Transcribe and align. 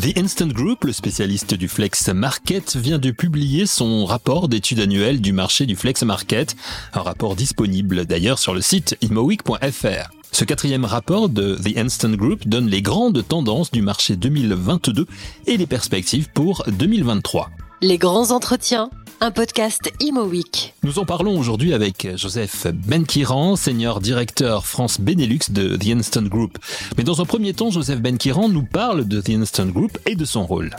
The 0.00 0.16
Instant 0.16 0.46
Group, 0.46 0.84
le 0.84 0.92
spécialiste 0.92 1.54
du 1.54 1.66
flex 1.66 2.08
market, 2.08 2.76
vient 2.76 2.98
de 2.98 3.10
publier 3.10 3.66
son 3.66 4.04
rapport 4.04 4.48
d'étude 4.48 4.78
annuelle 4.78 5.20
du 5.20 5.32
marché 5.32 5.66
du 5.66 5.74
flex 5.74 6.04
market, 6.04 6.54
un 6.94 7.00
rapport 7.00 7.34
disponible 7.34 8.06
d'ailleurs 8.06 8.38
sur 8.38 8.54
le 8.54 8.60
site 8.60 8.96
imoweek.fr. 9.00 10.10
Ce 10.30 10.44
quatrième 10.44 10.84
rapport 10.84 11.28
de 11.28 11.56
The 11.56 11.76
Instant 11.78 12.12
Group 12.12 12.46
donne 12.46 12.68
les 12.68 12.80
grandes 12.80 13.26
tendances 13.26 13.72
du 13.72 13.82
marché 13.82 14.14
2022 14.14 15.06
et 15.46 15.56
les 15.56 15.66
perspectives 15.66 16.28
pour 16.32 16.62
2023. 16.68 17.50
Les 17.80 17.98
grands 17.98 18.30
entretiens 18.30 18.90
un 19.20 19.30
podcast 19.30 19.92
Imo 20.00 20.24
Week. 20.24 20.74
Nous 20.82 20.98
en 20.98 21.04
parlons 21.04 21.38
aujourd'hui 21.38 21.74
avec 21.74 22.06
Joseph 22.16 22.66
Benkiran, 22.68 23.56
senior 23.56 24.00
directeur 24.00 24.64
France 24.64 25.00
Benelux 25.00 25.50
de 25.50 25.76
The 25.76 25.96
Instant 25.98 26.22
Group. 26.22 26.58
Mais 26.96 27.04
dans 27.04 27.20
un 27.20 27.24
premier 27.24 27.52
temps, 27.52 27.70
Joseph 27.70 28.00
Benkiran 28.00 28.48
nous 28.48 28.64
parle 28.64 29.06
de 29.06 29.20
The 29.20 29.30
Instant 29.30 29.66
Group 29.66 29.98
et 30.06 30.14
de 30.14 30.24
son 30.24 30.46
rôle. 30.46 30.70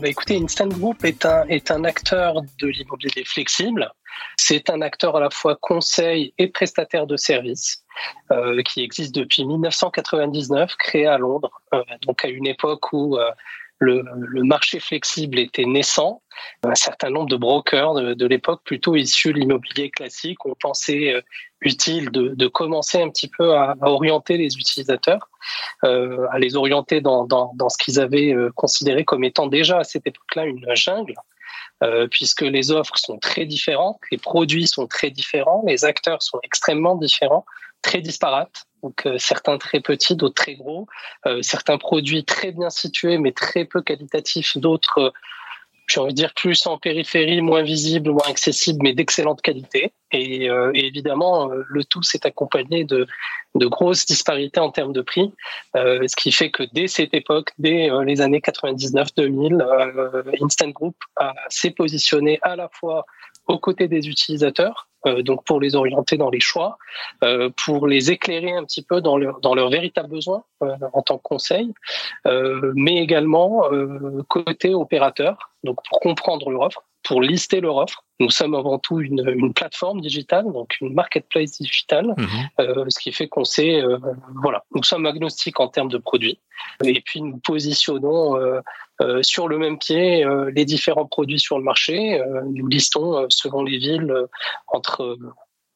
Bah 0.00 0.08
écoutez, 0.08 0.36
Instant 0.42 0.66
Group 0.66 1.04
est 1.04 1.24
un, 1.24 1.46
est 1.48 1.70
un 1.70 1.84
acteur 1.84 2.42
de 2.60 2.66
l'immobilier 2.66 3.24
flexible. 3.24 3.90
C'est 4.36 4.70
un 4.70 4.80
acteur 4.80 5.16
à 5.16 5.20
la 5.20 5.30
fois 5.30 5.56
conseil 5.60 6.34
et 6.38 6.48
prestataire 6.48 7.06
de 7.06 7.16
services 7.16 7.84
euh, 8.32 8.60
qui 8.62 8.82
existe 8.82 9.14
depuis 9.14 9.44
1999, 9.44 10.74
créé 10.76 11.06
à 11.06 11.18
Londres, 11.18 11.62
euh, 11.72 11.82
donc 12.02 12.24
à 12.24 12.28
une 12.28 12.46
époque 12.46 12.92
où 12.92 13.16
euh, 13.16 13.30
le, 13.78 14.42
marché 14.42 14.80
flexible 14.80 15.38
était 15.38 15.64
naissant. 15.64 16.22
Un 16.62 16.74
certain 16.74 17.10
nombre 17.10 17.28
de 17.28 17.36
brokers 17.36 17.94
de, 17.94 18.26
l'époque, 18.26 18.62
plutôt 18.64 18.96
issus 18.96 19.32
de 19.32 19.38
l'immobilier 19.38 19.90
classique, 19.90 20.44
ont 20.46 20.56
pensé 20.60 21.12
euh, 21.12 21.20
utile 21.60 22.10
de, 22.10 22.46
commencer 22.48 23.00
un 23.00 23.08
petit 23.10 23.28
peu 23.28 23.54
à, 23.54 23.76
orienter 23.82 24.36
les 24.36 24.56
utilisateurs, 24.56 25.28
euh, 25.84 26.26
à 26.30 26.38
les 26.38 26.56
orienter 26.56 27.00
dans, 27.00 27.26
ce 27.68 27.78
qu'ils 27.78 28.00
avaient 28.00 28.32
euh, 28.32 28.50
considéré 28.54 29.04
comme 29.04 29.24
étant 29.24 29.46
déjà 29.46 29.78
à 29.78 29.84
cette 29.84 30.06
époque-là 30.06 30.44
une 30.44 30.66
jungle. 30.74 31.14
puisque 32.10 32.42
les 32.42 32.70
offres 32.70 32.96
sont 32.96 33.18
très 33.18 33.44
différentes, 33.44 33.98
les 34.10 34.18
produits 34.18 34.66
sont 34.66 34.86
très 34.86 35.10
différents, 35.10 35.62
les 35.66 35.84
acteurs 35.84 36.22
sont 36.22 36.38
extrêmement 36.42 36.96
différents, 36.96 37.44
très 37.84 38.00
disparates. 38.00 38.64
Donc 38.82 39.06
euh, 39.06 39.18
certains 39.18 39.58
très 39.58 39.80
petits, 39.80 40.16
d'autres 40.16 40.34
très 40.34 40.56
gros, 40.56 40.88
euh, 41.26 41.40
certains 41.42 41.78
produits 41.78 42.24
très 42.24 42.50
bien 42.50 42.70
situés 42.70 43.18
mais 43.18 43.32
très 43.32 43.64
peu 43.64 43.82
qualitatifs, 43.82 44.56
d'autres 44.56 44.98
euh, 44.98 45.10
j'ai 45.86 46.00
envie 46.00 46.12
de 46.12 46.16
dire 46.16 46.32
plus 46.34 46.66
en 46.66 46.78
périphérie, 46.78 47.42
moins 47.42 47.62
visible, 47.62 48.10
moins 48.10 48.26
accessible, 48.26 48.80
mais 48.82 48.94
d'excellente 48.94 49.42
qualité. 49.42 49.92
Et, 50.12 50.48
évidemment, 50.72 51.48
le 51.48 51.84
tout 51.84 52.02
s'est 52.02 52.26
accompagné 52.26 52.84
de, 52.84 53.06
de, 53.54 53.66
grosses 53.66 54.06
disparités 54.06 54.60
en 54.60 54.70
termes 54.70 54.94
de 54.94 55.02
prix, 55.02 55.30
ce 55.74 56.16
qui 56.16 56.32
fait 56.32 56.50
que 56.50 56.62
dès 56.72 56.86
cette 56.86 57.12
époque, 57.12 57.50
dès 57.58 57.90
les 58.06 58.22
années 58.22 58.38
99-2000, 58.38 60.42
Instant 60.42 60.70
Group 60.70 60.96
s'est 61.50 61.72
positionné 61.72 62.38
à 62.40 62.56
la 62.56 62.70
fois 62.70 63.04
aux 63.46 63.58
côtés 63.58 63.86
des 63.86 64.08
utilisateurs, 64.08 64.88
euh, 64.88 64.93
donc 65.22 65.44
pour 65.44 65.60
les 65.60 65.74
orienter 65.74 66.16
dans 66.16 66.30
les 66.30 66.40
choix, 66.40 66.78
euh, 67.22 67.50
pour 67.64 67.86
les 67.86 68.10
éclairer 68.10 68.52
un 68.52 68.64
petit 68.64 68.82
peu 68.82 69.00
dans 69.00 69.16
leur 69.16 69.40
dans 69.40 69.54
leurs 69.54 69.70
véritables 69.70 70.08
besoins 70.08 70.44
euh, 70.62 70.74
en 70.92 71.02
tant 71.02 71.18
que 71.18 71.22
conseil, 71.22 71.72
mais 72.74 72.96
également 72.96 73.64
côté 74.28 74.74
opérateur, 74.74 75.50
donc 75.62 75.78
pour 75.88 76.00
comprendre 76.00 76.50
leur 76.50 76.62
offre, 76.62 76.84
pour 77.04 77.20
lister 77.20 77.60
leur 77.60 77.76
offre. 77.76 78.04
Nous 78.18 78.30
sommes 78.30 78.54
avant 78.54 78.78
tout 78.78 79.00
une, 79.00 79.28
une 79.36 79.52
plateforme 79.52 80.00
digitale, 80.00 80.44
donc 80.44 80.76
une 80.80 80.94
marketplace 80.94 81.58
digitale, 81.58 82.14
mhm. 82.16 82.28
euh, 82.60 82.84
ce 82.88 82.98
qui 83.00 83.12
fait 83.12 83.28
qu'on 83.28 83.44
sait, 83.44 83.82
euh, 83.82 83.98
voilà, 84.42 84.64
nous 84.74 84.82
sommes 84.82 85.06
agnostiques 85.06 85.60
en 85.60 85.68
termes 85.68 85.90
de 85.90 85.98
produits, 85.98 86.40
et 86.84 87.00
puis 87.00 87.20
nous 87.20 87.38
positionnons 87.38 88.36
euh, 88.36 88.60
euh 89.00 89.22
sur 89.22 89.48
le 89.48 89.58
même 89.58 89.78
pied 89.78 90.24
euh, 90.24 90.50
les 90.54 90.64
différents 90.64 91.06
produits 91.06 91.40
sur 91.40 91.58
le 91.58 91.64
marché. 91.64 92.20
nous 92.50 92.66
listons 92.68 93.26
selon 93.28 93.62
les 93.62 93.78
villes 93.78 94.14
entre 94.68 95.18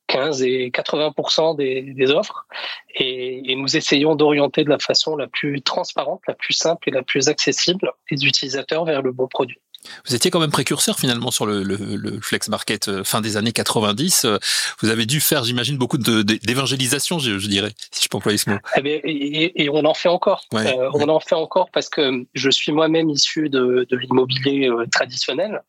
15 0.06 0.42
et 0.42 0.70
80 0.70 1.54
des, 1.54 1.82
des 1.82 2.10
offres 2.10 2.47
et, 2.94 3.52
et, 3.52 3.56
nous 3.56 3.76
essayons 3.76 4.14
d'orienter 4.14 4.64
de 4.64 4.70
la 4.70 4.78
façon 4.78 5.16
la 5.16 5.26
plus 5.26 5.60
transparente, 5.60 6.22
la 6.26 6.34
plus 6.34 6.54
simple 6.54 6.88
et 6.88 6.92
la 6.92 7.02
plus 7.02 7.28
accessible 7.28 7.92
les 8.10 8.25
utilisateurs 8.25 8.84
vers 8.84 9.02
le 9.02 9.12
bon 9.12 9.28
produit. 9.28 9.58
Vous 10.06 10.14
étiez 10.14 10.30
quand 10.30 10.40
même 10.40 10.50
précurseur 10.50 10.98
finalement 10.98 11.30
sur 11.30 11.46
le, 11.46 11.62
le, 11.62 11.76
le, 11.76 12.20
flex 12.20 12.48
market 12.48 12.88
euh, 12.88 13.04
fin 13.04 13.20
des 13.20 13.36
années 13.36 13.52
90. 13.52 14.24
Euh, 14.24 14.38
vous 14.80 14.88
avez 14.88 15.06
dû 15.06 15.20
faire, 15.20 15.44
j'imagine, 15.44 15.78
beaucoup 15.78 15.98
d'évangélisation, 15.98 17.18
je, 17.18 17.38
je, 17.38 17.46
dirais, 17.48 17.72
si 17.92 18.04
je 18.04 18.08
peux 18.08 18.16
employer 18.16 18.38
ce 18.38 18.50
mot. 18.50 18.56
Eh 18.76 18.82
bien, 18.82 18.98
et, 19.04 19.64
et, 19.64 19.70
on 19.70 19.84
en 19.84 19.94
fait 19.94 20.08
encore. 20.08 20.44
euh, 20.54 20.90
on 20.94 21.08
en 21.08 21.20
fait 21.20 21.34
encore 21.34 21.70
parce 21.72 21.88
que 21.88 22.26
je 22.34 22.50
suis 22.50 22.72
moi-même 22.72 23.08
issu 23.10 23.48
de, 23.48 23.86
de 23.88 23.96
l'immobilier 23.96 24.68
traditionnel 24.92 25.62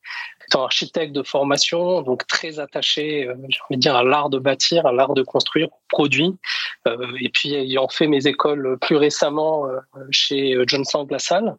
étant 0.49 0.63
architecte 0.63 1.13
de 1.13 1.21
formation, 1.21 2.01
donc 2.01 2.25
très 2.25 2.59
attaché, 2.59 3.27
euh, 3.27 3.35
j'ai 3.49 3.59
envie 3.69 3.77
de 3.77 3.81
dire, 3.81 3.95
à 3.95 4.03
l'art 4.03 4.31
de 4.31 4.39
bâtir, 4.39 4.87
à 4.87 4.91
l'art 4.91 5.13
de 5.13 5.21
construire, 5.21 5.69
produit. 5.89 6.35
Euh, 6.87 7.07
et 7.21 7.29
puis 7.29 7.53
ayant 7.53 7.87
fait 7.87 8.07
mes 8.07 8.25
écoles 8.25 8.77
plus 8.81 8.95
récemment 8.95 9.67
euh, 9.67 9.77
chez 10.09 10.57
Johnson 10.65 11.05
LaSalle. 11.09 11.55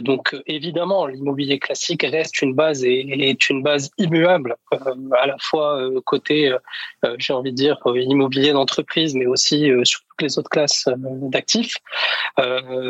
donc 0.00 0.34
évidemment, 0.46 1.06
l'immobilier 1.06 1.58
classique 1.58 2.02
reste 2.02 2.40
une 2.40 2.54
base 2.54 2.82
et, 2.84 3.00
est 3.28 3.50
une 3.50 3.62
base 3.62 3.90
immuable, 3.98 4.56
à 4.72 5.26
la 5.26 5.36
fois 5.40 5.88
côté, 6.04 6.54
j'ai 7.18 7.32
envie 7.32 7.52
de 7.52 7.56
dire, 7.56 7.78
immobilier 7.94 8.52
d'entreprise, 8.52 9.14
mais 9.14 9.26
aussi 9.26 9.70
sur 9.84 10.00
toutes 10.00 10.22
les 10.22 10.38
autres 10.38 10.50
classes 10.50 10.88
d'actifs. 11.34 11.76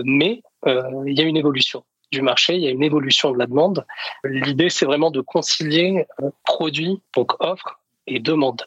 mais 0.04 0.42
il 0.66 1.18
y 1.18 1.20
a 1.20 1.24
une 1.24 1.36
évolution 1.36 1.84
du 2.14 2.22
marché, 2.22 2.54
il 2.54 2.62
y 2.62 2.66
a 2.66 2.70
une 2.70 2.82
évolution 2.82 3.32
de 3.32 3.38
la 3.38 3.46
demande. 3.46 3.84
L'idée, 4.24 4.70
c'est 4.70 4.86
vraiment 4.86 5.10
de 5.10 5.20
concilier 5.20 6.06
euh, 6.22 6.30
produit, 6.44 7.00
donc 7.14 7.32
offre, 7.40 7.80
et 8.06 8.20
demande. 8.20 8.62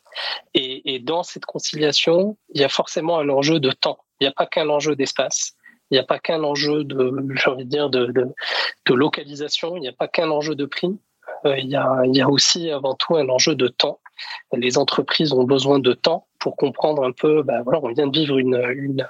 Et, 0.53 0.99
dans 0.99 1.23
cette 1.23 1.45
conciliation, 1.45 2.37
il 2.53 2.61
y 2.61 2.63
a 2.63 2.69
forcément 2.69 3.19
un 3.19 3.29
enjeu 3.29 3.59
de 3.59 3.71
temps. 3.71 3.99
Il 4.19 4.23
n'y 4.23 4.27
a 4.29 4.31
pas 4.31 4.45
qu'un 4.47 4.69
enjeu 4.69 4.95
d'espace. 4.95 5.53
Il 5.89 5.95
n'y 5.95 5.99
a 5.99 6.03
pas 6.03 6.19
qu'un 6.19 6.43
enjeu 6.43 6.83
de, 6.83 7.13
j'ai 7.35 7.49
envie 7.49 7.65
de 7.65 7.69
dire, 7.69 7.89
de, 7.89 8.07
de, 8.07 8.93
localisation. 8.93 9.75
Il 9.75 9.81
n'y 9.81 9.87
a 9.87 9.93
pas 9.93 10.07
qu'un 10.07 10.31
enjeu 10.31 10.55
de 10.55 10.65
prix. 10.65 10.97
Euh, 11.45 11.57
il, 11.57 11.69
y 11.69 11.75
a, 11.75 12.29
aussi 12.29 12.71
avant 12.71 12.95
tout 12.95 13.15
un 13.15 13.29
enjeu 13.29 13.55
de 13.55 13.67
temps. 13.67 13.99
Les 14.53 14.77
entreprises 14.77 15.33
ont 15.33 15.43
besoin 15.43 15.79
de 15.79 15.93
temps 15.93 16.25
pour 16.39 16.55
comprendre 16.55 17.03
un 17.03 17.11
peu. 17.11 17.43
Ben 17.43 17.61
voilà, 17.61 17.79
on 17.83 17.89
vient 17.89 18.07
de 18.07 18.17
vivre 18.17 18.37
une 18.37 19.07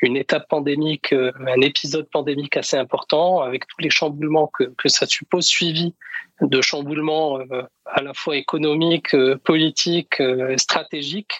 une 0.00 0.16
étape 0.16 0.48
pandémique, 0.48 1.12
euh, 1.12 1.32
un 1.46 1.60
épisode 1.60 2.08
pandémique 2.10 2.56
assez 2.56 2.76
important 2.76 3.40
avec 3.40 3.66
tous 3.66 3.80
les 3.80 3.90
chamboulements 3.90 4.48
que, 4.48 4.64
que 4.64 4.88
ça 4.88 5.06
suppose, 5.06 5.46
suivi 5.46 5.94
de 6.42 6.60
chamboulements 6.60 7.40
euh, 7.40 7.62
à 7.86 8.02
la 8.02 8.12
fois 8.14 8.36
économiques, 8.36 9.14
euh, 9.14 9.36
politiques, 9.36 10.22
stratégiques. 10.56 11.38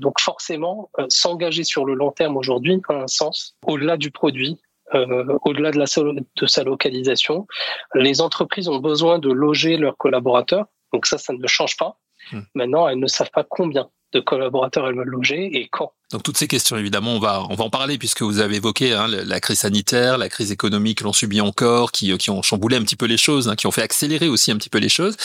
Donc 0.00 0.20
forcément, 0.20 0.90
s'engager 1.08 1.64
sur 1.64 1.84
le 1.84 1.94
long 1.94 2.10
terme 2.10 2.36
aujourd'hui 2.36 2.80
a 2.88 2.94
un 2.94 3.06
sens 3.06 3.56
au-delà 3.66 3.96
du 3.96 4.10
produit. 4.10 4.58
au-delà 4.94 5.70
de, 5.70 5.78
la, 5.78 5.84
de 5.84 6.46
sa 6.46 6.64
localisation, 6.64 7.46
les 7.94 8.22
entreprises 8.22 8.68
ont 8.68 8.78
besoin 8.78 9.18
de 9.18 9.30
loger 9.30 9.76
leurs 9.76 9.98
collaborateurs. 9.98 10.66
Donc 10.94 11.04
ça, 11.04 11.18
ça 11.18 11.34
ne 11.34 11.46
change 11.46 11.76
pas. 11.76 11.98
Hmm. 12.32 12.40
Maintenant, 12.54 12.88
elles 12.88 12.98
ne 12.98 13.06
savent 13.06 13.30
pas 13.30 13.44
combien 13.44 13.90
de 14.12 14.20
collaborateurs 14.20 14.88
elles 14.88 14.96
veulent 14.96 15.08
loger 15.08 15.50
et 15.52 15.68
quand. 15.70 15.92
Donc 16.10 16.22
toutes 16.22 16.38
ces 16.38 16.48
questions, 16.48 16.78
évidemment, 16.78 17.14
on 17.16 17.18
va 17.18 17.44
on 17.50 17.54
va 17.54 17.64
en 17.64 17.70
parler 17.70 17.98
puisque 17.98 18.22
vous 18.22 18.38
avez 18.38 18.56
évoqué 18.56 18.94
hein, 18.94 19.08
la 19.08 19.40
crise 19.40 19.58
sanitaire, 19.58 20.16
la 20.16 20.30
crise 20.30 20.50
économique 20.50 20.98
que 20.98 21.04
l'on 21.04 21.12
subit 21.12 21.42
encore, 21.42 21.92
qui 21.92 22.16
qui 22.16 22.30
ont 22.30 22.40
chamboulé 22.40 22.76
un 22.76 22.82
petit 22.82 22.96
peu 22.96 23.04
les 23.04 23.18
choses, 23.18 23.46
hein, 23.48 23.56
qui 23.56 23.66
ont 23.66 23.70
fait 23.70 23.82
accélérer 23.82 24.28
aussi 24.28 24.50
un 24.50 24.56
petit 24.56 24.70
peu 24.70 24.78
les 24.78 24.88
choses. 24.88 25.18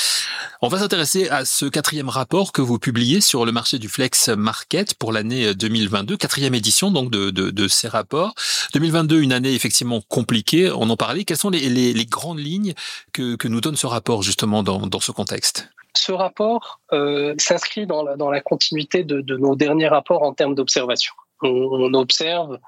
On 0.61 0.67
va 0.67 0.79
s'intéresser 0.79 1.29
à 1.29 1.45
ce 1.45 1.65
quatrième 1.65 2.09
rapport 2.09 2.51
que 2.51 2.61
vous 2.61 2.79
publiez 2.79 3.21
sur 3.21 3.45
le 3.45 3.53
marché 3.53 3.79
du 3.79 3.87
flex 3.87 4.27
market 4.27 4.95
pour 4.95 5.13
l'année 5.13 5.55
2022, 5.55 6.17
quatrième 6.17 6.53
édition 6.53 6.91
donc 6.91 7.09
de, 7.09 7.29
de, 7.29 7.49
de 7.49 7.67
ces 7.69 7.87
rapports. 7.87 8.35
2022, 8.73 9.21
une 9.21 9.31
année 9.31 9.53
effectivement 9.53 10.01
compliquée. 10.01 10.69
On 10.69 10.89
en 10.89 10.97
parlait. 10.97 11.23
Quelles 11.23 11.37
sont 11.37 11.49
les, 11.49 11.69
les, 11.69 11.93
les 11.93 12.05
grandes 12.05 12.39
lignes 12.39 12.73
que 13.13 13.37
que 13.37 13.47
nous 13.47 13.61
donne 13.61 13.77
ce 13.77 13.87
rapport 13.87 14.21
justement 14.21 14.63
dans 14.63 14.85
dans 14.85 14.99
ce 14.99 15.13
contexte? 15.13 15.69
Ce 15.95 16.11
rapport 16.11 16.81
euh, 16.91 17.35
s'inscrit 17.37 17.85
dans 17.85 18.03
la, 18.03 18.15
dans 18.15 18.29
la 18.29 18.41
continuité 18.41 19.03
de, 19.03 19.21
de, 19.21 19.37
nos 19.37 19.55
derniers 19.55 19.87
rapports 19.87 20.23
en 20.23 20.33
termes 20.33 20.55
d'observation. 20.55 21.13
On, 21.41 21.49
on, 21.49 21.93
observe 21.93 22.59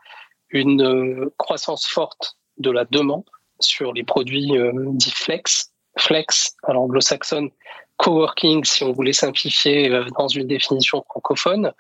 une 0.49 0.81
euh, 0.81 1.33
croissance 1.37 1.87
forte 1.87 2.37
de 2.57 2.71
la 2.71 2.85
demande 2.85 3.23
sur 3.59 3.93
les 3.93 4.03
produits 4.03 4.57
euh, 4.57 4.71
dits 4.75 5.11
flex. 5.11 5.71
Flex, 5.97 6.55
à 6.63 6.73
l'anglo-saxonne, 6.73 7.49
coworking, 7.97 8.65
si 8.65 8.83
on 8.83 8.91
voulait 8.91 9.13
simplifier 9.13 9.89
euh, 9.89 10.05
dans 10.17 10.27
une 10.27 10.47
définition 10.47 11.03
francophone. 11.09 11.71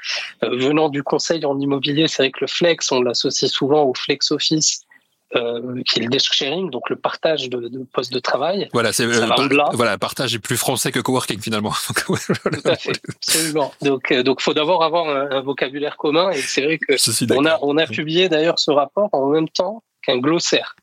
Euh, 0.43 0.55
venant 0.57 0.89
du 0.89 1.03
conseil 1.03 1.45
en 1.45 1.59
immobilier, 1.59 2.07
c'est 2.07 2.23
vrai 2.23 2.31
que 2.31 2.39
le 2.41 2.47
flex, 2.47 2.91
on 2.91 3.01
l'associe 3.01 3.51
souvent 3.51 3.83
au 3.83 3.93
flex 3.93 4.31
office 4.31 4.84
euh, 5.35 5.81
qui 5.83 5.99
est 5.99 6.03
le 6.03 6.09
desk 6.09 6.33
sharing, 6.33 6.69
donc 6.69 6.89
le 6.89 6.95
partage 6.95 7.49
de, 7.49 7.67
de 7.67 7.83
postes 7.83 8.13
de 8.13 8.19
travail. 8.19 8.69
Voilà, 8.73 8.93
c'est 8.93 9.05
euh, 9.05 9.25
voilà, 9.73 9.97
partage 9.97 10.35
est 10.35 10.39
plus 10.39 10.55
français 10.55 10.91
que 10.91 10.99
coworking 10.99 11.41
finalement. 11.41 11.73
Tout 12.05 12.15
à 12.63 12.75
fait, 12.75 12.93
absolument. 13.09 13.73
Donc, 13.81 14.11
euh, 14.11 14.23
donc, 14.23 14.39
faut 14.39 14.53
d'abord 14.53 14.83
avoir 14.83 15.09
un, 15.09 15.41
vocabulaire 15.41 15.97
commun, 15.97 16.29
et 16.29 16.37
c'est 16.37 16.61
vrai 16.61 16.77
que 16.77 16.93
on 17.33 17.45
a, 17.45 17.57
on 17.63 17.77
a 17.77 17.87
publié 17.87 18.29
d'ailleurs 18.29 18.59
ce 18.59 18.71
rapport 18.71 19.09
en 19.13 19.29
même 19.29 19.49
temps 19.49 19.83
qu'un 20.03 20.19
glossaire. 20.19 20.75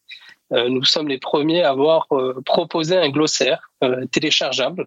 Euh, 0.52 0.68
nous 0.68 0.84
sommes 0.84 1.08
les 1.08 1.18
premiers 1.18 1.62
à 1.62 1.70
avoir 1.70 2.08
proposé 2.44 2.96
un 2.96 3.10
glossaire 3.10 3.70
téléchargeable 4.10 4.86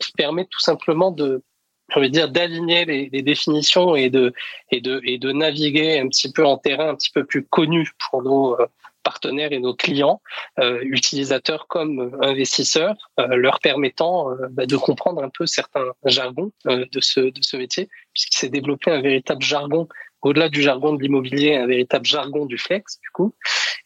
qui 0.00 0.12
permet 0.12 0.46
tout 0.46 0.60
simplement 0.60 1.10
de 1.10 1.42
j'ai 1.88 1.98
envie 1.98 2.10
dire 2.10 2.28
d'aligner 2.28 2.84
les, 2.84 3.08
les, 3.12 3.22
définitions 3.22 3.96
et 3.96 4.10
de 4.10 4.32
et 4.70 4.80
de 4.80 5.00
et 5.04 5.18
de 5.18 5.32
naviguer 5.32 5.98
un 5.98 6.08
petit 6.08 6.30
peu 6.30 6.44
en 6.44 6.58
terrain 6.58 6.90
un 6.90 6.94
petit 6.94 7.10
peu 7.10 7.24
plus 7.24 7.44
connu 7.44 7.90
pour 8.10 8.22
nos 8.22 8.60
euh, 8.60 8.66
partenaires 9.08 9.52
et 9.52 9.58
nos 9.58 9.74
clients, 9.74 10.20
euh, 10.58 10.80
utilisateurs 10.82 11.66
comme 11.66 11.98
euh, 12.00 12.10
investisseurs, 12.20 12.96
euh, 13.18 13.36
leur 13.36 13.58
permettant 13.60 14.30
euh, 14.30 14.48
bah, 14.50 14.66
de 14.66 14.76
comprendre 14.76 15.22
un 15.22 15.30
peu 15.30 15.46
certains 15.46 15.86
jargons 16.04 16.52
de 16.66 17.00
ce 17.00 17.20
de 17.20 17.42
ce 17.42 17.56
métier, 17.56 17.88
puisqu'il 18.12 18.36
s'est 18.36 18.50
développé 18.50 18.90
un 18.90 19.00
véritable 19.00 19.42
jargon 19.42 19.88
au-delà 20.20 20.48
du 20.50 20.60
jargon 20.60 20.92
de 20.92 21.02
l'immobilier, 21.02 21.56
un 21.56 21.66
véritable 21.66 22.04
jargon 22.04 22.44
du 22.44 22.58
flex 22.58 22.98
du 23.00 23.10
coup. 23.10 23.34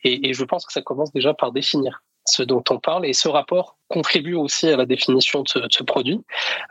Et, 0.03 0.29
et 0.29 0.35
je 0.35 0.45
pense 0.45 0.67
que 0.67 0.73
ça 0.73 0.83
commence 0.83 1.13
déjà 1.13 1.35
par 1.35 1.53
définir 1.53 2.03
ce 2.25 2.43
dont 2.43 2.63
on 2.71 2.79
parle. 2.79 3.07
Et 3.07 3.13
ce 3.13 3.29
rapport 3.29 3.77
contribue 3.89 4.35
aussi 4.35 4.69
à 4.69 4.77
la 4.77 4.87
définition 4.87 5.43
de 5.43 5.49
ce, 5.49 5.83
produit. 5.83 6.21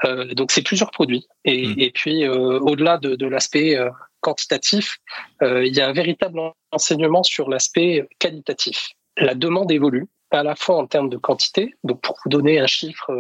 Euh, 0.06 0.34
donc, 0.34 0.52
c'est 0.52 0.62
plusieurs 0.62 0.92
produits. 0.92 1.28
Et, 1.46 1.68
mm. 1.68 1.76
et 1.78 1.92
puis, 1.92 2.26
euh, 2.26 2.60
au-delà 2.60 2.98
de, 2.98 3.16
de 3.16 3.28
l'aspect 3.28 3.78
euh, 3.78 3.90
quantitatif, 4.22 4.98
euh, 5.42 5.66
il 5.66 5.76
y 5.76 5.82
a 5.82 5.88
un 5.88 5.94
véritable 5.94 6.40
enseignement 6.72 7.24
sur 7.24 7.50
l'aspect 7.50 8.08
qualitatif. 8.20 8.90
La 9.18 9.36
demande 9.36 9.72
évolue 9.72 10.08
à 10.32 10.44
la 10.44 10.56
fois 10.56 10.78
en 10.78 10.88
termes 10.88 11.10
de 11.10 11.18
quantité. 11.18 11.76
Donc, 11.84 12.02
pour 12.02 12.18
vous 12.24 12.30
donner 12.30 12.60
un 12.60 12.68
chiffre, 12.68 13.12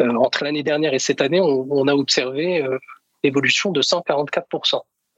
entre 0.00 0.44
l'année 0.44 0.62
dernière 0.62 0.94
et 0.94 0.98
cette 0.98 1.20
année, 1.20 1.42
on, 1.42 1.66
on 1.70 1.86
a 1.88 1.94
observé 1.94 2.66
l'évolution 3.22 3.70
de 3.70 3.82
144 3.82 4.46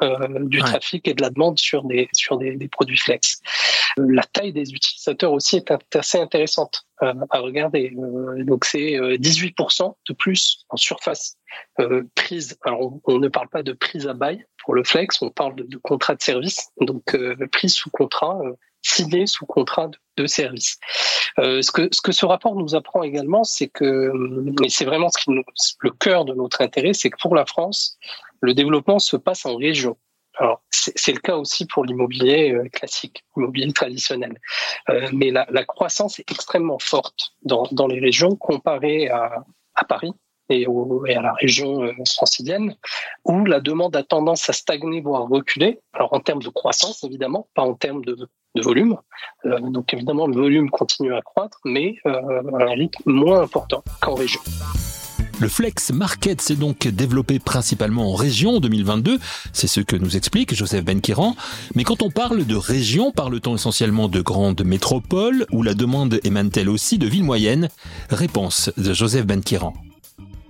euh, 0.04 0.38
du 0.40 0.58
trafic 0.58 1.08
et 1.08 1.14
de 1.14 1.22
la 1.22 1.30
demande 1.30 1.58
sur 1.58 1.84
des 1.84 2.08
sur 2.12 2.38
des, 2.38 2.56
des 2.56 2.68
produits 2.68 2.96
flex. 2.96 3.40
Euh, 3.98 4.06
la 4.08 4.22
taille 4.22 4.52
des 4.52 4.72
utilisateurs 4.72 5.32
aussi 5.32 5.56
est 5.56 5.96
assez 5.96 6.18
intéressante 6.18 6.84
euh, 7.02 7.14
à 7.30 7.38
regarder. 7.40 7.92
donc 7.94 8.64
c'est 8.64 8.98
18% 8.98 9.94
de 10.08 10.14
plus 10.14 10.64
en 10.68 10.76
surface 10.76 11.36
prise. 12.14 12.56
Alors 12.64 13.00
on, 13.04 13.18
ne 13.18 13.28
parle 13.28 13.48
pas 13.48 13.62
de 13.62 13.72
prise 13.72 14.06
à 14.06 14.14
bail 14.14 14.44
pour 14.64 14.74
le 14.74 14.84
flex, 14.84 15.20
on 15.22 15.30
parle 15.30 15.56
de, 15.56 15.64
de 15.64 15.76
contrat 15.78 16.14
de 16.14 16.22
service. 16.22 16.70
Donc 16.80 17.16
prise 17.52 17.74
sous 17.74 17.90
contrat 17.90 18.40
signé 18.84 19.26
sous 19.26 19.46
contrat 19.46 19.90
de, 20.16 20.26
service. 20.26 20.78
Euh, 21.40 21.60
ce, 21.62 21.72
que, 21.72 21.88
ce 21.90 22.00
que 22.00 22.12
ce 22.12 22.24
rapport 22.24 22.54
nous 22.54 22.76
apprend 22.76 23.02
également, 23.02 23.42
c'est 23.42 23.66
que, 23.66 24.12
et 24.62 24.68
c'est 24.68 24.84
vraiment 24.84 25.08
ce 25.08 25.18
qui 25.18 25.30
nous, 25.30 25.42
le 25.80 25.90
cœur 25.90 26.24
de 26.24 26.34
notre 26.34 26.60
intérêt, 26.60 26.92
c'est 26.92 27.10
que 27.10 27.16
pour 27.20 27.34
la 27.34 27.46
France, 27.46 27.98
le 28.44 28.54
développement 28.54 28.98
se 28.98 29.16
passe 29.16 29.46
en 29.46 29.56
région. 29.56 29.96
Alors, 30.36 30.62
c'est 30.70 31.12
le 31.12 31.20
cas 31.20 31.36
aussi 31.36 31.64
pour 31.64 31.84
l'immobilier 31.84 32.52
euh, 32.52 32.68
classique, 32.68 33.24
l'immobilier 33.36 33.72
traditionnel. 33.72 34.36
Euh, 34.88 35.08
mais 35.12 35.30
la, 35.30 35.64
croissance 35.64 36.18
est 36.18 36.28
extrêmement 36.30 36.80
forte 36.80 37.34
dans, 37.42 37.86
les 37.86 38.00
régions 38.00 38.34
comparée 38.34 39.08
à, 39.08 39.44
Paris 39.88 40.12
et, 40.48 40.66
à 40.66 41.22
la 41.22 41.32
région 41.34 41.84
euh, 41.84 41.92
francilienne, 42.16 42.76
où 43.24 43.44
la 43.44 43.60
demande 43.60 43.94
a 43.94 44.02
tendance 44.02 44.50
à 44.50 44.52
stagner, 44.52 45.00
voire 45.00 45.28
reculer. 45.28 45.78
Alors 45.92 46.12
en 46.12 46.20
termes 46.20 46.42
de 46.42 46.48
croissance, 46.48 47.04
évidemment, 47.04 47.48
pas 47.54 47.62
en 47.62 47.74
termes 47.74 48.04
de, 48.04 48.28
volume. 48.56 48.96
Donc 49.44 49.92
évidemment, 49.92 50.28
le 50.28 50.34
volume 50.36 50.70
continue 50.70 51.12
à 51.12 51.22
croître, 51.22 51.58
mais 51.64 51.96
à 52.04 52.10
un 52.10 52.74
rythme 52.74 53.02
moins 53.04 53.42
important 53.42 53.82
qu'en 54.00 54.14
région. 54.14 54.40
Le 55.44 55.50
Flex 55.50 55.92
Market 55.92 56.40
s'est 56.40 56.56
donc 56.56 56.88
développé 56.88 57.38
principalement 57.38 58.10
en 58.10 58.14
région 58.14 58.56
en 58.56 58.60
2022, 58.60 59.18
c'est 59.52 59.66
ce 59.66 59.82
que 59.82 59.94
nous 59.94 60.16
explique 60.16 60.54
Joseph 60.54 60.82
Benkiran. 60.86 61.36
Mais 61.74 61.84
quand 61.84 62.00
on 62.00 62.08
parle 62.08 62.46
de 62.46 62.56
région, 62.56 63.12
parle-t-on 63.12 63.54
essentiellement 63.54 64.08
de 64.08 64.22
grandes 64.22 64.64
métropoles 64.64 65.44
ou 65.52 65.62
la 65.62 65.74
demande 65.74 66.18
émane-t-elle 66.24 66.70
aussi 66.70 66.96
de 66.96 67.06
villes 67.06 67.24
moyennes? 67.24 67.68
Réponse 68.08 68.72
de 68.78 68.94
Joseph 68.94 69.26
Benkiran. 69.26 69.74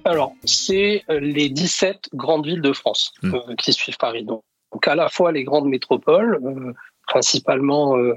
Alors, 0.05 0.32
c'est 0.44 1.02
euh, 1.11 1.19
les 1.19 1.49
17 1.49 2.11
grandes 2.14 2.46
villes 2.46 2.62
de 2.62 2.73
France 2.73 3.14
hmm. 3.25 3.35
euh, 3.35 3.55
qui 3.58 3.73
suivent 3.73 3.99
Paris. 3.99 4.25
Donc, 4.25 4.44
à 4.87 4.94
la 4.94 5.08
fois 5.08 5.32
les 5.32 5.43
grandes 5.43 5.67
métropoles, 5.67 6.38
euh, 6.44 6.73
principalement 7.06 7.97
euh, 7.97 8.15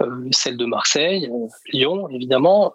euh, 0.00 0.28
celle 0.30 0.56
de 0.56 0.64
Marseille, 0.64 1.28
euh, 1.32 1.46
Lyon 1.72 2.08
évidemment, 2.10 2.74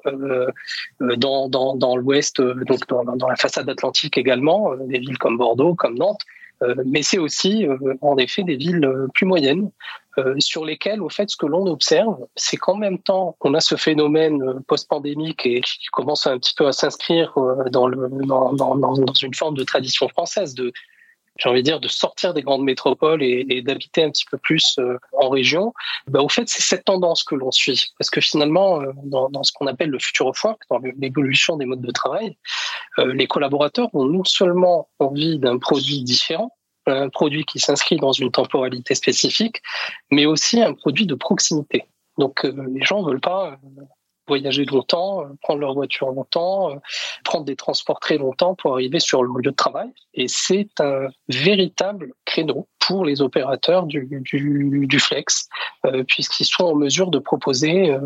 dans, 0.99 1.49
dans, 1.49 1.75
dans 1.75 1.95
l'ouest, 1.95 2.41
donc 2.41 2.87
dans, 2.87 3.03
dans, 3.03 3.27
la 3.27 3.35
façade 3.35 3.69
atlantique 3.69 4.17
également, 4.17 4.75
des 4.75 4.99
villes 4.99 5.17
comme 5.17 5.37
Bordeaux, 5.37 5.75
comme 5.75 5.97
Nantes, 5.97 6.21
mais 6.85 7.03
c'est 7.03 7.17
aussi 7.17 7.65
en 8.01 8.17
effet 8.17 8.43
des 8.43 8.57
villes 8.57 8.89
plus 9.13 9.25
moyennes 9.25 9.71
sur 10.39 10.65
lesquelles, 10.65 11.01
au 11.01 11.07
fait, 11.07 11.29
ce 11.29 11.37
que 11.37 11.45
l'on 11.45 11.65
observe, 11.67 12.17
c'est 12.35 12.57
qu'en 12.57 12.75
même 12.75 12.99
temps 12.99 13.37
qu'on 13.39 13.53
a 13.53 13.61
ce 13.61 13.75
phénomène 13.75 14.61
post-pandémique 14.67 15.45
et 15.45 15.61
qui 15.61 15.85
commence 15.93 16.27
un 16.27 16.37
petit 16.37 16.53
peu 16.53 16.67
à 16.67 16.73
s'inscrire 16.73 17.33
dans, 17.71 17.89
dans, 17.89 18.53
dans, 18.53 18.75
dans, 18.75 19.13
une 19.13 19.33
forme 19.33 19.55
de 19.55 19.63
tradition 19.63 20.09
française 20.09 20.53
de 20.53 20.73
j'ai 21.39 21.49
envie 21.49 21.61
de 21.61 21.65
dire, 21.65 21.79
de 21.79 21.87
sortir 21.87 22.33
des 22.33 22.41
grandes 22.41 22.63
métropoles 22.63 23.23
et, 23.23 23.61
d'habiter 23.61 24.03
un 24.03 24.11
petit 24.11 24.25
peu 24.25 24.37
plus 24.37 24.77
euh, 24.79 24.97
en 25.13 25.29
région, 25.29 25.73
bah, 26.07 26.21
au 26.21 26.29
fait, 26.29 26.47
c'est 26.47 26.61
cette 26.61 26.85
tendance 26.85 27.23
que 27.23 27.35
l'on 27.35 27.51
suit. 27.51 27.93
Parce 27.97 28.09
que 28.09 28.21
finalement, 28.21 28.81
euh, 28.81 28.91
dans, 29.03 29.29
dans, 29.29 29.43
ce 29.43 29.51
qu'on 29.51 29.67
appelle 29.67 29.89
le 29.89 29.99
future 29.99 30.27
of 30.27 30.43
work, 30.43 30.61
dans 30.69 30.79
l'évolution 30.97 31.57
des 31.57 31.65
modes 31.65 31.81
de 31.81 31.91
travail, 31.91 32.37
euh, 32.99 33.13
les 33.13 33.27
collaborateurs 33.27 33.89
ont 33.93 34.05
non 34.05 34.23
seulement 34.23 34.89
envie 34.99 35.39
d'un 35.39 35.57
produit 35.57 36.03
différent, 36.03 36.51
un 36.85 37.09
produit 37.09 37.45
qui 37.45 37.59
s'inscrit 37.59 37.97
dans 37.97 38.11
une 38.11 38.31
temporalité 38.31 38.95
spécifique, 38.95 39.61
mais 40.11 40.25
aussi 40.25 40.61
un 40.61 40.73
produit 40.73 41.05
de 41.05 41.15
proximité. 41.15 41.85
Donc 42.17 42.43
les 42.43 42.83
gens 42.83 43.03
veulent 43.03 43.21
pas 43.21 43.57
voyager 44.29 44.63
longtemps, 44.65 45.21
euh, 45.21 45.25
prendre 45.41 45.59
leur 45.59 45.73
voiture 45.73 46.09
longtemps, 46.11 46.71
euh, 46.71 46.75
prendre 47.25 47.43
des 47.43 47.57
transports 47.57 47.99
très 47.99 48.17
longtemps 48.17 48.55
pour 48.55 48.73
arriver 48.73 48.99
sur 48.99 49.23
le 49.23 49.29
lieu 49.41 49.51
de 49.51 49.55
travail. 49.55 49.89
Et 50.13 50.27
c'est 50.27 50.69
un 50.79 51.07
véritable 51.27 52.13
créneau 52.25 52.67
pour 52.79 53.05
les 53.05 53.21
opérateurs 53.21 53.85
du, 53.85 54.07
du, 54.09 54.87
du 54.87 54.99
flex, 54.99 55.47
euh, 55.85 56.03
puisqu'ils 56.07 56.45
sont 56.45 56.63
en 56.63 56.75
mesure 56.75 57.11
de 57.11 57.19
proposer 57.19 57.91
euh, 57.91 57.99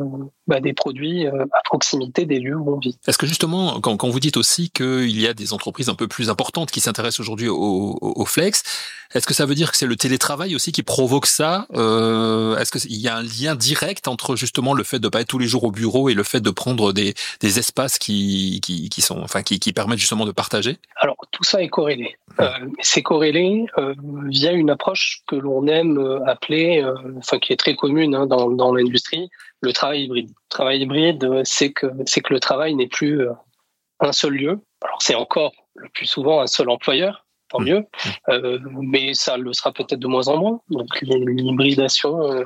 bah, 0.47 0.59
des 0.59 0.73
produits 0.73 1.25
euh, 1.27 1.45
à 1.45 1.61
proximité 1.63 2.25
des 2.25 2.39
lieux 2.39 2.57
où 2.57 2.75
on 2.75 2.79
vit. 2.79 2.97
Est-ce 3.07 3.17
que 3.17 3.27
justement, 3.27 3.79
quand, 3.79 3.97
quand 3.97 4.09
vous 4.09 4.19
dites 4.19 4.37
aussi 4.37 4.69
qu'il 4.69 5.19
y 5.19 5.27
a 5.27 5.33
des 5.33 5.53
entreprises 5.53 5.89
un 5.89 5.95
peu 5.95 6.07
plus 6.07 6.29
importantes 6.29 6.71
qui 6.71 6.81
s'intéressent 6.81 7.19
aujourd'hui 7.19 7.47
au, 7.47 7.97
au, 8.01 8.25
flex, 8.25 8.63
est-ce 9.13 9.27
que 9.27 9.33
ça 9.33 9.45
veut 9.45 9.55
dire 9.55 9.71
que 9.71 9.77
c'est 9.77 9.85
le 9.85 9.95
télétravail 9.95 10.55
aussi 10.55 10.71
qui 10.71 10.83
provoque 10.83 11.27
ça 11.27 11.67
euh, 11.75 12.57
Est-ce 12.57 12.71
qu'il 12.71 12.99
y 12.99 13.07
a 13.07 13.17
un 13.17 13.23
lien 13.23 13.55
direct 13.55 14.07
entre 14.07 14.35
justement 14.35 14.73
le 14.73 14.83
fait 14.83 14.99
de 14.99 15.07
pas 15.07 15.21
être 15.21 15.27
tous 15.27 15.39
les 15.39 15.47
jours 15.47 15.63
au 15.65 15.71
bureau 15.71 16.09
et 16.09 16.13
le 16.13 16.23
fait 16.23 16.41
de 16.41 16.49
prendre 16.49 16.93
des, 16.93 17.13
des 17.39 17.59
espaces 17.59 17.99
qui, 17.99 18.59
qui, 18.61 18.89
qui 18.89 19.01
sont, 19.01 19.21
enfin, 19.21 19.43
qui, 19.43 19.59
qui 19.59 19.71
permettent 19.71 19.99
justement 19.99 20.25
de 20.25 20.31
partager? 20.31 20.77
Alors 20.97 21.17
tout 21.33 21.43
ça 21.43 21.61
est 21.61 21.67
corrélé. 21.67 22.15
Euh, 22.39 22.47
c'est 22.79 23.01
corrélé 23.01 23.65
euh, 23.77 23.93
via 24.27 24.51
une 24.53 24.69
approche 24.69 25.21
que 25.27 25.35
l'on 25.35 25.67
aime 25.67 25.97
euh, 25.97 26.23
appeler, 26.25 26.81
euh, 26.81 26.95
enfin 27.17 27.39
qui 27.39 27.51
est 27.51 27.57
très 27.57 27.75
commune 27.75 28.15
hein, 28.15 28.27
dans, 28.27 28.49
dans 28.49 28.73
l'industrie, 28.73 29.29
le 29.61 29.73
travail 29.73 30.03
hybride. 30.03 30.29
Le 30.29 30.49
travail 30.49 30.81
hybride, 30.81 31.23
euh, 31.25 31.41
c'est 31.43 31.73
que 31.73 31.87
c'est 32.05 32.21
que 32.21 32.33
le 32.33 32.39
travail 32.39 32.75
n'est 32.75 32.87
plus 32.87 33.27
un 33.99 34.11
seul 34.11 34.33
lieu. 34.33 34.59
Alors 34.83 35.01
c'est 35.01 35.15
encore 35.15 35.53
le 35.75 35.89
plus 35.89 36.05
souvent 36.05 36.39
un 36.39 36.47
seul 36.47 36.69
employeur, 36.69 37.22
tant 37.53 37.61
mmh. 37.61 37.65
mieux. 37.65 37.79
Mmh. 37.79 38.09
Euh, 38.29 38.59
mais 38.81 39.13
ça 39.13 39.37
le 39.37 39.53
sera 39.53 39.71
peut-être 39.71 39.99
de 39.99 40.07
moins 40.07 40.27
en 40.27 40.37
moins. 40.37 40.61
Donc 40.69 40.87
l'hybridation, 41.01 42.21
euh, 42.21 42.43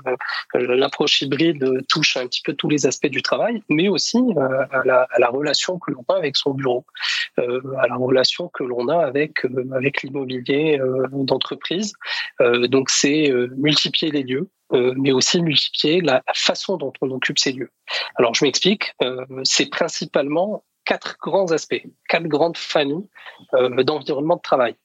l'approche 0.54 1.22
hybride 1.22 1.86
touche 1.88 2.18
un 2.18 2.28
petit 2.28 2.42
peu 2.42 2.54
tous 2.54 2.70
les 2.70 2.86
aspects 2.86 3.08
du 3.08 3.22
travail, 3.22 3.64
mais 3.70 3.88
aussi 3.88 4.18
euh, 4.18 4.66
à, 4.72 4.84
la, 4.86 5.08
à, 5.12 5.20
la, 5.20 5.30
relation 5.30 5.80
que 5.80 5.92
l'on 5.92 6.04
a 6.10 6.16
avec 6.16 6.36
son 6.38 6.54
bureau, 6.54 6.86
euh, 7.40 7.62
à 7.80 7.88
la 7.88 7.96
relation 7.96 8.50
que 8.50 8.64
l'on 8.64 8.88
a 8.88 9.06
avec 9.06 9.46
avec 9.74 10.04
l'immobilier 10.04 10.80
d'entreprise. 11.12 11.94
donc 12.40 12.90
c'est 12.90 13.32
multiplier 13.56 14.12
les 14.12 14.24
lieux. 14.24 14.50
mais 14.72 15.12
aussi 15.12 15.42
multiplier 15.42 16.02
la 16.02 16.24
façon 16.34 16.78
dont 16.78 16.94
on 17.02 17.12
occupe 17.12 17.40
ces 17.40 17.54
lieux. 17.54 17.72
Alors 18.16 18.34
je 18.34 18.44
m'explique, 18.44 18.94
c'est 19.44 19.70
principalement 19.70 20.64
quatre 20.88 21.18
grands 21.22 21.52
aspects, 21.52 21.84
quatre 22.08 22.28
grandes 22.28 22.58
familles 22.58 23.06
euh, 23.54 23.84
d'environnement 23.84 24.38
de 24.38 24.42
travail 24.42 24.76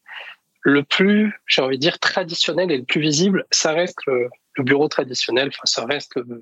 le 0.62 0.84
plus, 0.84 1.40
j'ai 1.46 1.60
envie 1.60 1.76
de 1.76 1.80
dire, 1.80 1.98
traditionnel 1.98 2.70
et 2.70 2.78
le 2.78 2.84
plus 2.84 3.00
visible, 3.00 3.46
ça 3.50 3.72
reste 3.72 3.98
le, 4.06 4.30
bureau 4.58 4.88
traditionnel, 4.88 5.48
enfin, 5.48 5.64
ça 5.64 5.84
reste 5.84 6.16
le, 6.16 6.40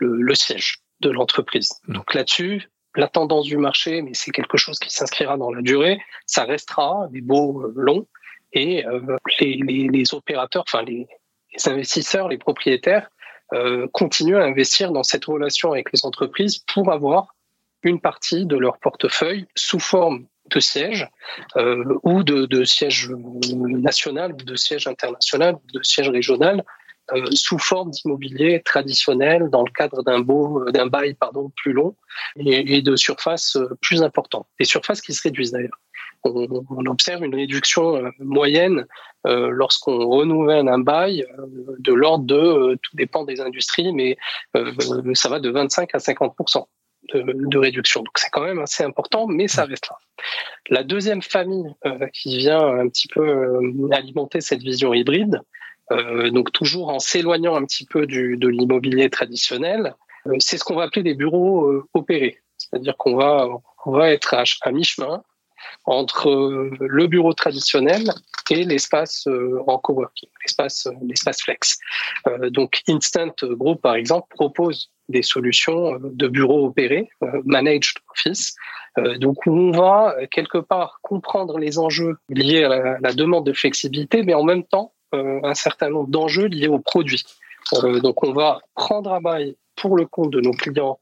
le, 0.00 0.34
siège 0.34 0.78
de 1.00 1.10
l'entreprise. 1.10 1.72
Donc 1.88 2.14
là-dessus, 2.14 2.68
la 2.94 3.08
tendance 3.08 3.46
du 3.46 3.56
marché, 3.56 4.02
mais 4.02 4.12
c'est 4.14 4.30
quelque 4.30 4.56
chose 4.56 4.78
qui 4.78 4.90
s'inscrira 4.90 5.36
dans 5.36 5.50
la 5.50 5.62
durée, 5.62 6.00
ça 6.26 6.44
restera 6.44 7.08
des 7.10 7.20
beaux 7.20 7.62
euh, 7.62 7.72
longs 7.74 8.06
et 8.52 8.86
euh, 8.86 9.00
les, 9.40 9.56
les, 9.56 9.88
les, 9.88 10.14
opérateurs, 10.14 10.64
enfin 10.66 10.82
les, 10.82 11.06
les, 11.52 11.68
investisseurs, 11.68 12.28
les 12.28 12.38
propriétaires 12.38 13.10
continuent 13.94 14.36
à 14.36 14.44
investir 14.44 14.92
dans 14.92 15.02
cette 15.02 15.24
relation 15.24 15.72
avec 15.72 15.90
les 15.90 16.04
entreprises 16.04 16.58
pour 16.58 16.92
avoir 16.92 17.34
une 17.82 17.98
partie 17.98 18.44
de 18.44 18.58
leur 18.58 18.78
portefeuille 18.78 19.46
sous 19.54 19.78
forme 19.78 20.26
de 20.48 20.60
siège 20.60 21.08
ou 22.02 22.22
de, 22.22 22.46
de 22.46 22.64
siège 22.64 23.10
national, 23.10 24.36
de 24.36 24.56
siège 24.56 24.86
international, 24.86 25.56
de 25.72 25.82
siège 25.82 26.08
régional 26.08 26.64
euh, 27.14 27.24
sous 27.32 27.58
forme 27.58 27.90
d'immobilier 27.90 28.60
traditionnel 28.62 29.48
dans 29.48 29.62
le 29.62 29.70
cadre 29.70 30.02
d'un 30.02 30.86
bail 30.86 31.16
plus 31.56 31.72
long 31.72 31.96
et, 32.36 32.82
de 32.82 32.96
surfaces 32.96 33.56
euh, 33.56 33.78
plus 33.80 34.02
importantes 34.02 34.46
des 34.58 34.66
surfaces 34.66 35.00
qui 35.00 35.14
se 35.14 35.22
réduisent 35.22 35.52
d'ailleurs. 35.52 35.80
On, 36.24 36.84
observe 36.86 37.24
une 37.24 37.34
réduction 37.34 37.96
euh, 37.96 38.10
moyenne 38.18 38.86
lorsqu'on 39.24 40.06
renouvelle 40.06 40.68
un 40.68 40.78
bail 40.78 41.24
de 41.78 41.92
l'ordre 41.92 42.24
de 42.24 42.78
tout 42.82 42.96
dépend 42.96 43.24
des 43.24 43.40
industries 43.40 43.92
mais 43.92 44.16
ça 45.14 45.28
va 45.28 45.40
de 45.40 45.50
25 45.50 45.94
à 45.94 45.98
50 45.98 46.34
de, 47.14 47.22
de, 47.22 47.58
réduction. 47.58 48.00
Donc 48.02 48.16
c'est 48.16 48.30
quand 48.30 48.44
même 48.44 48.58
assez 48.58 48.84
important, 48.84 49.26
mais 49.26 49.48
ça 49.48 49.64
reste 49.64 49.88
là. 49.88 49.96
La 50.68 50.82
deuxième 50.82 51.22
famille 51.22 51.74
qui 52.12 52.38
vient 52.38 52.60
un 52.60 52.88
petit 52.88 53.08
peu 53.08 53.58
alimenter 53.92 54.40
cette 54.40 54.60
vision 54.60 54.92
hybride, 54.92 55.40
euh, 55.90 56.30
donc 56.30 56.52
toujours 56.52 56.90
en 56.90 56.98
s'éloignant 56.98 57.56
un 57.56 57.64
petit 57.64 57.86
peu 57.86 58.06
du, 58.06 58.36
de 58.36 58.48
l'immobilier 58.48 59.08
traditionnel. 59.08 59.94
Euh, 60.26 60.36
c'est 60.38 60.58
ce 60.58 60.64
qu'on 60.64 60.74
va 60.74 60.84
appeler 60.84 61.02
des 61.02 61.14
bureaux 61.14 61.66
euh, 61.66 61.88
opérés, 61.94 62.38
c'est-à-dire 62.56 62.96
qu'on 62.96 63.16
va 63.16 63.48
on 63.86 63.92
va 63.92 64.10
être 64.10 64.34
à, 64.34 64.44
à 64.62 64.72
mi-chemin 64.72 65.22
entre 65.84 66.30
le 66.80 67.06
bureau 67.06 67.32
traditionnel 67.32 68.10
et 68.50 68.64
l'espace 68.64 69.26
en 69.66 69.78
coworking, 69.78 70.28
l'espace 70.42 70.88
l'espace 71.02 71.42
flex. 71.42 71.78
donc 72.50 72.82
Instant 72.88 73.34
Group 73.42 73.82
par 73.82 73.94
exemple 73.94 74.26
propose 74.34 74.90
des 75.08 75.22
solutions 75.22 75.98
de 76.00 76.28
bureaux 76.28 76.66
opérés, 76.66 77.08
managed 77.44 77.96
office. 78.14 78.54
donc 79.18 79.46
on 79.46 79.70
va 79.70 80.14
quelque 80.30 80.58
part 80.58 80.98
comprendre 81.02 81.58
les 81.58 81.78
enjeux 81.78 82.16
liés 82.28 82.64
à 82.64 82.98
la, 83.00 83.12
demande 83.12 83.46
de 83.46 83.52
flexibilité, 83.52 84.22
mais 84.22 84.34
en 84.34 84.44
même 84.44 84.64
temps 84.64 84.92
euh, 85.14 85.40
un 85.42 85.54
certain 85.54 85.88
nombre 85.88 86.10
d'enjeux 86.10 86.46
liés 86.46 86.68
aux 86.68 86.80
produits. 86.80 87.24
Euh, 87.82 88.00
donc 88.00 88.22
on 88.22 88.32
va 88.32 88.60
prendre 88.74 89.10
à 89.10 89.20
bail 89.20 89.56
pour 89.74 89.96
le 89.96 90.04
compte 90.04 90.30
de 90.30 90.40
nos 90.40 90.50
clients 90.50 90.98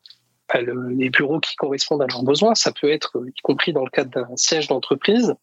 les 0.55 1.11
bureaux 1.11 1.41
qui 1.41 1.57
correspondent 1.57 2.03
à 2.03 2.07
leurs 2.07 2.23
besoins. 2.23 2.55
Ça 2.55 2.73
peut 2.73 2.91
être 2.91 3.21
y 3.27 3.41
compris 3.43 3.73
dans 3.73 3.85
le 3.85 3.91
cadre 3.91 4.11
d'un 4.11 4.37
siège 4.37 4.69
d'entreprise, 4.69 5.35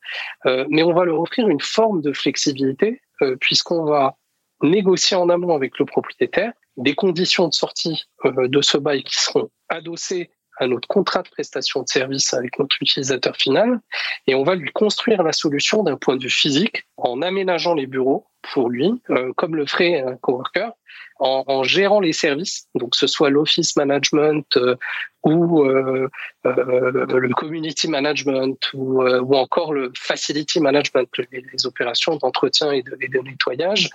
euh, 0.46 0.66
mais 0.70 0.84
on 0.84 0.94
va 0.94 1.06
leur 1.06 1.20
offrir 1.20 1.48
une 1.48 1.62
forme 1.62 2.02
de 2.02 2.14
flexibilité 2.14 3.02
puisqu'on 3.40 3.86
va 3.86 4.18
négocier 4.62 5.16
en 5.16 5.30
amont 5.30 5.56
avec 5.56 5.80
le 5.80 5.86
propriétaire 5.86 6.52
des 6.76 6.94
conditions 6.94 7.48
de 7.48 7.54
sortie 7.54 8.04
de 8.26 8.62
ce 8.62 8.78
bail 8.78 9.04
qui 9.04 9.16
seront 9.16 9.50
adossées 9.70 10.30
à 10.60 10.68
notre 10.68 10.88
contrat 10.88 11.24
de 11.24 11.30
prestation 11.30 11.82
de 11.82 11.88
service 11.88 12.34
avec 12.34 12.60
notre 12.60 12.76
utilisateur 12.82 13.36
final 13.36 13.80
et 14.28 14.36
on 14.36 14.44
va 14.44 14.56
lui 14.56 14.72
construire 14.72 15.24
la 15.24 15.34
solution 15.34 15.84
d'un 15.84 15.98
point 15.98 16.16
de 16.16 16.24
vue 16.24 16.30
physique 16.30 16.86
en 16.98 17.22
aménageant 17.22 17.74
les 17.74 17.88
bureaux 17.88 18.28
pour 18.52 18.70
lui, 18.70 18.92
euh, 19.10 19.32
comme 19.34 19.56
le 19.56 19.66
ferait 19.66 20.02
un 20.02 20.16
coworker, 20.18 20.72
en, 21.20 21.64
gérant 21.64 22.02
les 22.02 22.12
services, 22.12 22.68
donc 22.76 22.92
que 22.92 22.98
ce 22.98 23.08
soit 23.08 23.30
l'office 23.30 23.78
management 23.78 24.58
euh, 24.58 24.76
ou 25.24 25.64
euh, 25.64 26.10
le 26.44 27.34
community 27.34 27.88
management 27.88 28.58
ou, 28.74 29.02
encore 29.34 29.72
le 29.72 29.92
facility 29.98 30.60
management, 30.60 31.08
les, 31.32 31.66
opérations 31.66 32.18
d'entretien 32.18 32.74
et 32.74 32.82
de, 32.82 32.98
et 33.00 33.08
de 33.08 33.20
nettoyage 33.20 33.90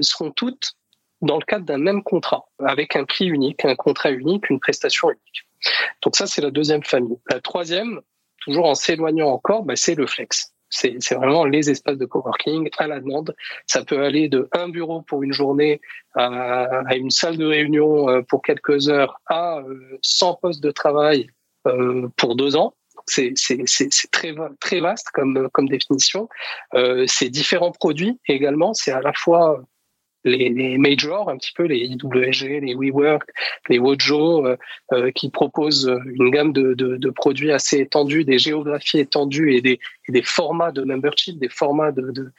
seront 0.00 0.32
toutes 0.32 0.74
dans 1.24 1.38
le 1.38 1.44
cadre 1.44 1.64
d'un 1.64 1.78
même 1.78 2.02
contrat, 2.02 2.44
avec 2.64 2.96
un 2.96 3.04
prix 3.04 3.26
unique, 3.26 3.64
un 3.64 3.76
contrat 3.76 4.10
unique, 4.10 4.48
une 4.50 4.60
prestation 4.60 5.10
unique. 5.10 5.46
Donc 6.02 6.16
ça, 6.16 6.26
c'est 6.26 6.42
la 6.42 6.50
deuxième 6.50 6.82
famille. 6.82 7.18
La 7.30 7.40
troisième, 7.40 8.00
toujours 8.40 8.66
en 8.66 8.74
s'éloignant 8.74 9.28
encore, 9.28 9.62
bah, 9.62 9.76
c'est 9.76 9.94
le 9.94 10.06
flex. 10.06 10.54
C'est 10.70 11.14
vraiment 11.14 11.44
les 11.44 11.70
espaces 11.70 11.98
de 11.98 12.04
coworking 12.04 12.68
à 12.78 12.88
la 12.88 12.98
demande. 12.98 13.36
Ça 13.66 13.84
peut 13.84 14.02
aller 14.02 14.28
de 14.28 14.48
un 14.52 14.68
bureau 14.68 15.02
pour 15.02 15.22
une 15.22 15.32
journée 15.32 15.80
à, 16.16 16.96
une 16.96 17.10
salle 17.10 17.36
de 17.36 17.46
réunion 17.46 18.08
euh, 18.08 18.22
pour 18.22 18.42
quelques 18.42 18.88
heures 18.88 19.20
à 19.26 19.62
100 20.02 20.30
euh, 20.30 20.34
postes 20.42 20.62
de 20.62 20.72
travail 20.72 21.28
euh, 21.68 22.08
pour 22.16 22.34
deux 22.34 22.56
ans. 22.56 22.74
C'est 23.06 23.34
très, 24.10 24.34
très 24.58 24.80
vaste 24.80 25.10
comme, 25.12 25.48
comme 25.52 25.68
définition. 25.68 26.28
c'est 27.06 27.28
différents 27.28 27.70
produits 27.70 28.18
également. 28.26 28.72
C'est 28.72 28.92
à 28.92 29.02
la 29.02 29.12
fois 29.12 29.62
les, 30.24 30.48
les, 30.48 30.78
majors, 30.78 31.28
un 31.28 31.36
petit 31.36 31.52
peu 31.52 31.64
les 31.64 31.78
IWG, 31.78 32.60
les 32.62 32.74
WeWork, 32.74 33.30
les 33.68 33.78
Wojo, 33.78 34.46
euh, 34.46 34.56
euh, 34.92 35.10
qui 35.10 35.30
proposent 35.30 35.92
une 36.06 36.30
gamme 36.30 36.52
de, 36.52 36.74
de, 36.74 36.96
de, 36.96 37.10
produits 37.10 37.52
assez 37.52 37.78
étendus, 37.80 38.24
des 38.24 38.38
géographies 38.38 38.98
étendues 38.98 39.54
et 39.54 39.60
des, 39.60 39.78
des 40.08 40.22
formats 40.22 40.72
de 40.72 40.82
membership, 40.82 41.38
des 41.38 41.48
formats 41.48 41.92
de, 41.92 42.10
de 42.10 42.32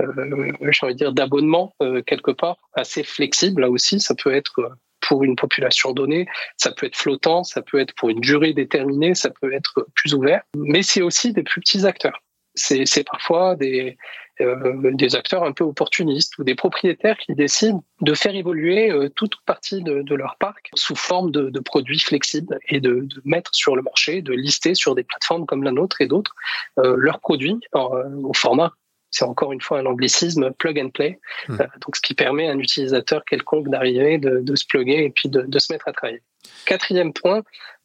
euh, 0.00 0.92
dire 0.94 1.12
d'abonnement 1.12 1.74
euh, 1.82 2.02
quelque 2.02 2.30
part 2.30 2.56
assez 2.74 3.02
flexibles 3.02 3.62
là 3.62 3.70
aussi. 3.70 4.00
Ça 4.00 4.14
peut 4.14 4.32
être 4.32 4.72
pour 5.00 5.24
une 5.24 5.36
population 5.36 5.92
donnée, 5.92 6.26
ça 6.56 6.70
peut 6.70 6.86
être 6.86 6.96
flottant, 6.96 7.42
ça 7.42 7.60
peut 7.60 7.80
être 7.80 7.94
pour 7.94 8.08
une 8.08 8.20
durée 8.20 8.52
déterminée, 8.52 9.14
ça 9.14 9.30
peut 9.30 9.52
être 9.52 9.86
plus 9.94 10.14
ouvert, 10.14 10.42
mais 10.56 10.82
c'est 10.82 11.02
aussi 11.02 11.32
des 11.32 11.42
plus 11.42 11.60
petits 11.60 11.84
acteurs. 11.84 12.22
C'est 12.54 13.04
parfois 13.04 13.56
des, 13.56 13.96
euh, 14.42 14.90
des 14.92 15.14
acteurs 15.14 15.44
un 15.44 15.52
peu 15.52 15.64
opportunistes 15.64 16.38
ou 16.38 16.44
des 16.44 16.54
propriétaires 16.54 17.16
qui 17.18 17.34
décident 17.34 17.82
de 18.00 18.14
faire 18.14 18.34
évoluer 18.34 18.90
euh, 18.90 19.08
toute 19.08 19.36
partie 19.46 19.82
de, 19.82 20.02
de, 20.02 20.14
leur 20.14 20.36
parc 20.38 20.70
sous 20.74 20.96
forme 20.96 21.30
de, 21.30 21.50
de 21.50 21.60
produits 21.60 22.00
flexibles 22.00 22.58
et 22.68 22.80
de, 22.80 23.00
de, 23.02 23.22
mettre 23.24 23.54
sur 23.54 23.76
le 23.76 23.82
marché, 23.82 24.22
de 24.22 24.32
lister 24.32 24.74
sur 24.74 24.94
des 24.94 25.04
plateformes 25.04 25.46
comme 25.46 25.62
la 25.62 25.72
nôtre 25.72 26.00
et 26.00 26.06
d'autres 26.06 26.34
euh, 26.78 26.94
leurs 26.96 27.20
produits 27.20 27.60
au 27.72 28.34
format 28.34 28.72
c'est 29.12 29.24
encore 29.26 29.52
une 29.52 29.60
fois 29.60 29.78
un 29.78 29.86
anglicisme 29.86 30.52
plug 30.52 30.78
and 30.80 30.88
play, 30.88 31.20
hmm. 31.46 31.58
donc 31.58 31.96
ce 31.96 32.00
qui 32.00 32.14
permet 32.14 32.48
à 32.48 32.52
un 32.52 32.58
utilisateur 32.58 33.24
quelconque 33.24 33.68
d'arriver, 33.68 34.18
de, 34.18 34.56
se 34.56 34.64
plugger 34.66 35.04
et 35.04 35.10
puis 35.10 35.28
de, 35.28 35.58
se 35.58 35.72
mettre 35.72 35.86
à 35.86 35.92
travailler. 35.92 36.22
Quatrième 36.64 37.12
point, 37.12 37.42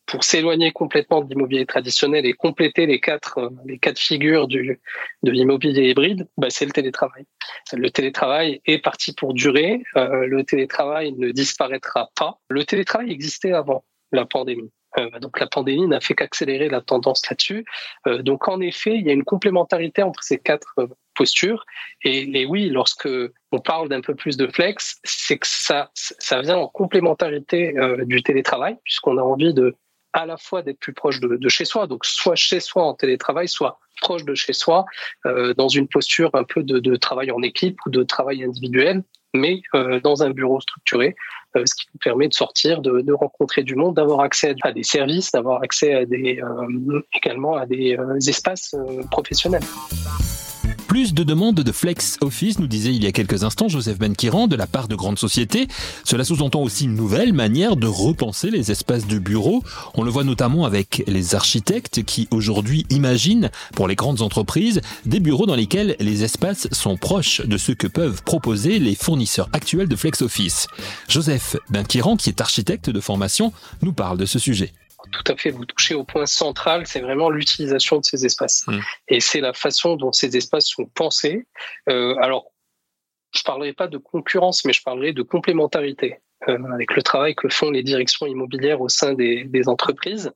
pour 0.08 0.24
s'éloigner 0.24 0.72
complètement 0.72 1.22
de 1.22 1.30
l'immobilier 1.30 1.66
traditionnel 1.66 2.26
et 2.26 2.34
compléter 2.34 2.86
les 2.86 3.00
quatre 3.00 3.38
euh, 3.38 3.50
les 3.66 3.78
quatre 3.78 4.00
figures 4.00 4.48
du 4.48 4.80
de 5.24 5.32
l'immobilier 5.32 5.90
hybride, 5.90 6.28
bah, 6.38 6.48
c'est 6.50 6.66
le 6.66 6.72
télétravail. 6.72 7.26
Le 7.74 7.90
télétravail 7.90 8.62
est 8.66 8.80
parti 8.80 9.14
pour 9.14 9.34
durer. 9.34 9.84
Euh, 9.96 10.26
le 10.26 10.44
télétravail 10.44 11.14
ne 11.14 11.32
disparaîtra 11.32 12.10
pas. 12.16 12.40
Le 12.50 12.64
télétravail 12.64 13.12
existait 13.12 13.54
avant 13.54 13.84
la 14.12 14.26
pandémie. 14.26 14.72
Euh, 14.98 15.20
donc 15.20 15.40
la 15.40 15.48
pandémie 15.48 15.88
n'a 15.88 16.00
fait 16.00 16.16
qu'accélérer 16.16 16.70
la 16.70 16.82
tendance 16.82 17.28
là-dessus. 17.30 17.66
Euh, 18.08 18.22
donc 18.22 18.48
en 18.48 18.60
effet, 18.62 18.96
il 18.96 19.06
y 19.06 19.10
a 19.10 19.14
une 19.14 19.24
complémentarité 19.24 20.02
entre 20.02 20.24
ces 20.24 20.38
quatre 20.38 20.74
euh, 20.80 20.88
postures. 21.16 21.66
Et, 22.04 22.46
oui, 22.46 22.70
lorsque 22.70 23.10
on 23.52 23.60
parle 23.60 23.90
d'un 23.90 24.02
peu 24.02 24.16
plus 24.16 24.38
de 24.38 24.48
flex, 24.48 25.00
c'est 25.04 25.38
que 25.38 25.48
ça, 25.48 25.90
ça 25.94 26.42
vient 26.42 26.58
en 26.58 26.68
complémentarité 26.68 27.74
du 28.06 28.22
télétravail, 28.22 28.78
puisqu'on 28.84 29.18
a 29.18 29.22
envie 29.22 29.52
de 29.52 29.76
à 30.18 30.26
la 30.26 30.38
fois 30.38 30.64
d'être 30.64 30.80
plus 30.80 30.94
proche 30.94 31.20
de, 31.20 31.50
chez 31.50 31.64
soi, 31.64 31.86
donc 31.86 32.04
soit 32.04 32.36
chez 32.36 32.60
soi 32.60 32.84
en 32.84 32.96
télétravail, 32.96 33.48
soit 33.48 33.80
proche 34.02 34.26
de 34.26 34.34
chez 34.34 34.54
soi, 34.54 34.86
euh, 35.28 35.54
dans 35.54 35.68
une 35.68 35.88
posture 35.88 36.32
un 36.34 36.44
peu 36.44 36.64
de, 36.64 36.96
travail 36.96 37.30
en 37.32 37.42
équipe 37.44 37.78
ou 37.86 37.92
de 37.92 38.02
travail 38.04 38.44
individuel, 38.44 39.04
mais 39.36 39.62
euh, 39.76 40.00
dans 40.00 40.24
un 40.24 40.32
bureau 40.32 40.60
structuré, 40.60 41.16
euh, 41.56 41.64
ce 41.66 41.76
qui 41.76 41.86
nous 41.94 42.00
permet 42.00 42.28
de 42.28 42.34
sortir, 42.34 42.82
de, 42.82 43.14
rencontrer 43.14 43.62
du 43.62 43.76
monde, 43.76 43.96
d'avoir 43.96 44.22
accès 44.22 44.56
à 44.64 44.72
des 44.72 44.84
services, 44.84 45.32
d'avoir 45.32 45.62
accès 45.62 45.94
à 45.94 46.06
des, 46.06 46.42
également 47.14 47.56
à 47.56 47.68
des 47.68 47.96
espaces 48.28 48.76
professionnels. 49.12 49.64
Plus 50.98 51.14
de 51.14 51.22
demandes 51.22 51.62
de 51.62 51.72
flex 51.72 52.18
office, 52.22 52.58
nous 52.58 52.66
disait 52.66 52.92
il 52.92 53.04
y 53.04 53.06
a 53.06 53.12
quelques 53.12 53.44
instants 53.44 53.68
Joseph 53.68 54.00
Benkiran, 54.00 54.48
de 54.48 54.56
la 54.56 54.66
part 54.66 54.88
de 54.88 54.96
grandes 54.96 55.20
sociétés. 55.20 55.68
Cela 56.04 56.24
sous-entend 56.24 56.64
aussi 56.64 56.86
une 56.86 56.96
nouvelle 56.96 57.34
manière 57.34 57.76
de 57.76 57.86
repenser 57.86 58.50
les 58.50 58.72
espaces 58.72 59.06
de 59.06 59.20
bureau. 59.20 59.62
On 59.94 60.02
le 60.02 60.10
voit 60.10 60.24
notamment 60.24 60.66
avec 60.66 61.04
les 61.06 61.36
architectes 61.36 62.02
qui 62.02 62.28
aujourd'hui 62.32 62.88
imaginent 62.90 63.52
pour 63.76 63.88
les 63.88 63.94
grandes 63.94 64.24
entreprises 64.24 64.82
des 65.06 65.20
bureaux 65.20 65.46
dans 65.46 65.54
lesquels 65.54 65.96
les 66.00 66.24
espaces 66.24 66.68
sont 66.72 66.98
proches 66.98 67.46
de 67.46 67.58
ce 67.58 67.74
que 67.74 67.86
peuvent 67.86 68.24
proposer 68.24 68.80
les 68.80 68.96
fournisseurs 68.96 69.50
actuels 69.54 69.90
de 69.90 69.96
flex 69.96 70.24
office. 70.24 70.66
Joseph 71.08 71.58
Benkiran, 71.70 72.18
qui 72.18 72.30
est 72.30 72.42
architecte 72.42 72.90
de 72.90 73.00
formation, 73.00 73.54
nous 73.84 73.94
parle 73.94 74.18
de 74.18 74.26
ce 74.26 74.40
sujet 74.40 74.74
tout 75.12 75.32
à 75.32 75.36
fait, 75.36 75.50
vous 75.50 75.66
touchez 75.66 75.96
au 75.96 76.04
point 76.04 76.26
central, 76.26 76.86
c'est 76.86 77.00
vraiment 77.00 77.30
l'utilisation 77.30 78.00
de 78.00 78.06
ces 78.06 78.26
espaces. 78.26 78.66
Mm. 78.68 78.80
Et 79.10 79.20
c'est 79.20 79.42
la 79.42 79.54
façon 79.54 79.96
dont 79.96 80.12
ces 80.12 80.36
espaces 80.38 80.68
sont 80.68 80.86
pensés. 80.86 81.48
Euh, 81.90 82.16
alors, 82.22 82.52
je 83.34 83.42
ne 83.42 83.44
parlerai 83.44 83.74
pas 83.74 83.88
de 83.88 83.98
concurrence, 83.98 84.66
mais 84.66 84.74
je 84.74 84.82
parlerai 84.84 85.14
de 85.14 85.24
complémentarité. 85.24 86.20
Euh, 86.48 86.58
avec 86.72 86.96
le 86.96 87.02
travail 87.02 87.34
que 87.34 87.50
font 87.50 87.72
les 87.72 87.82
directions 87.82 88.28
immobilières 88.28 88.80
au 88.80 88.90
sein 88.90 89.14
des, 89.14 89.44
des 89.46 89.68
entreprises, 89.68 90.32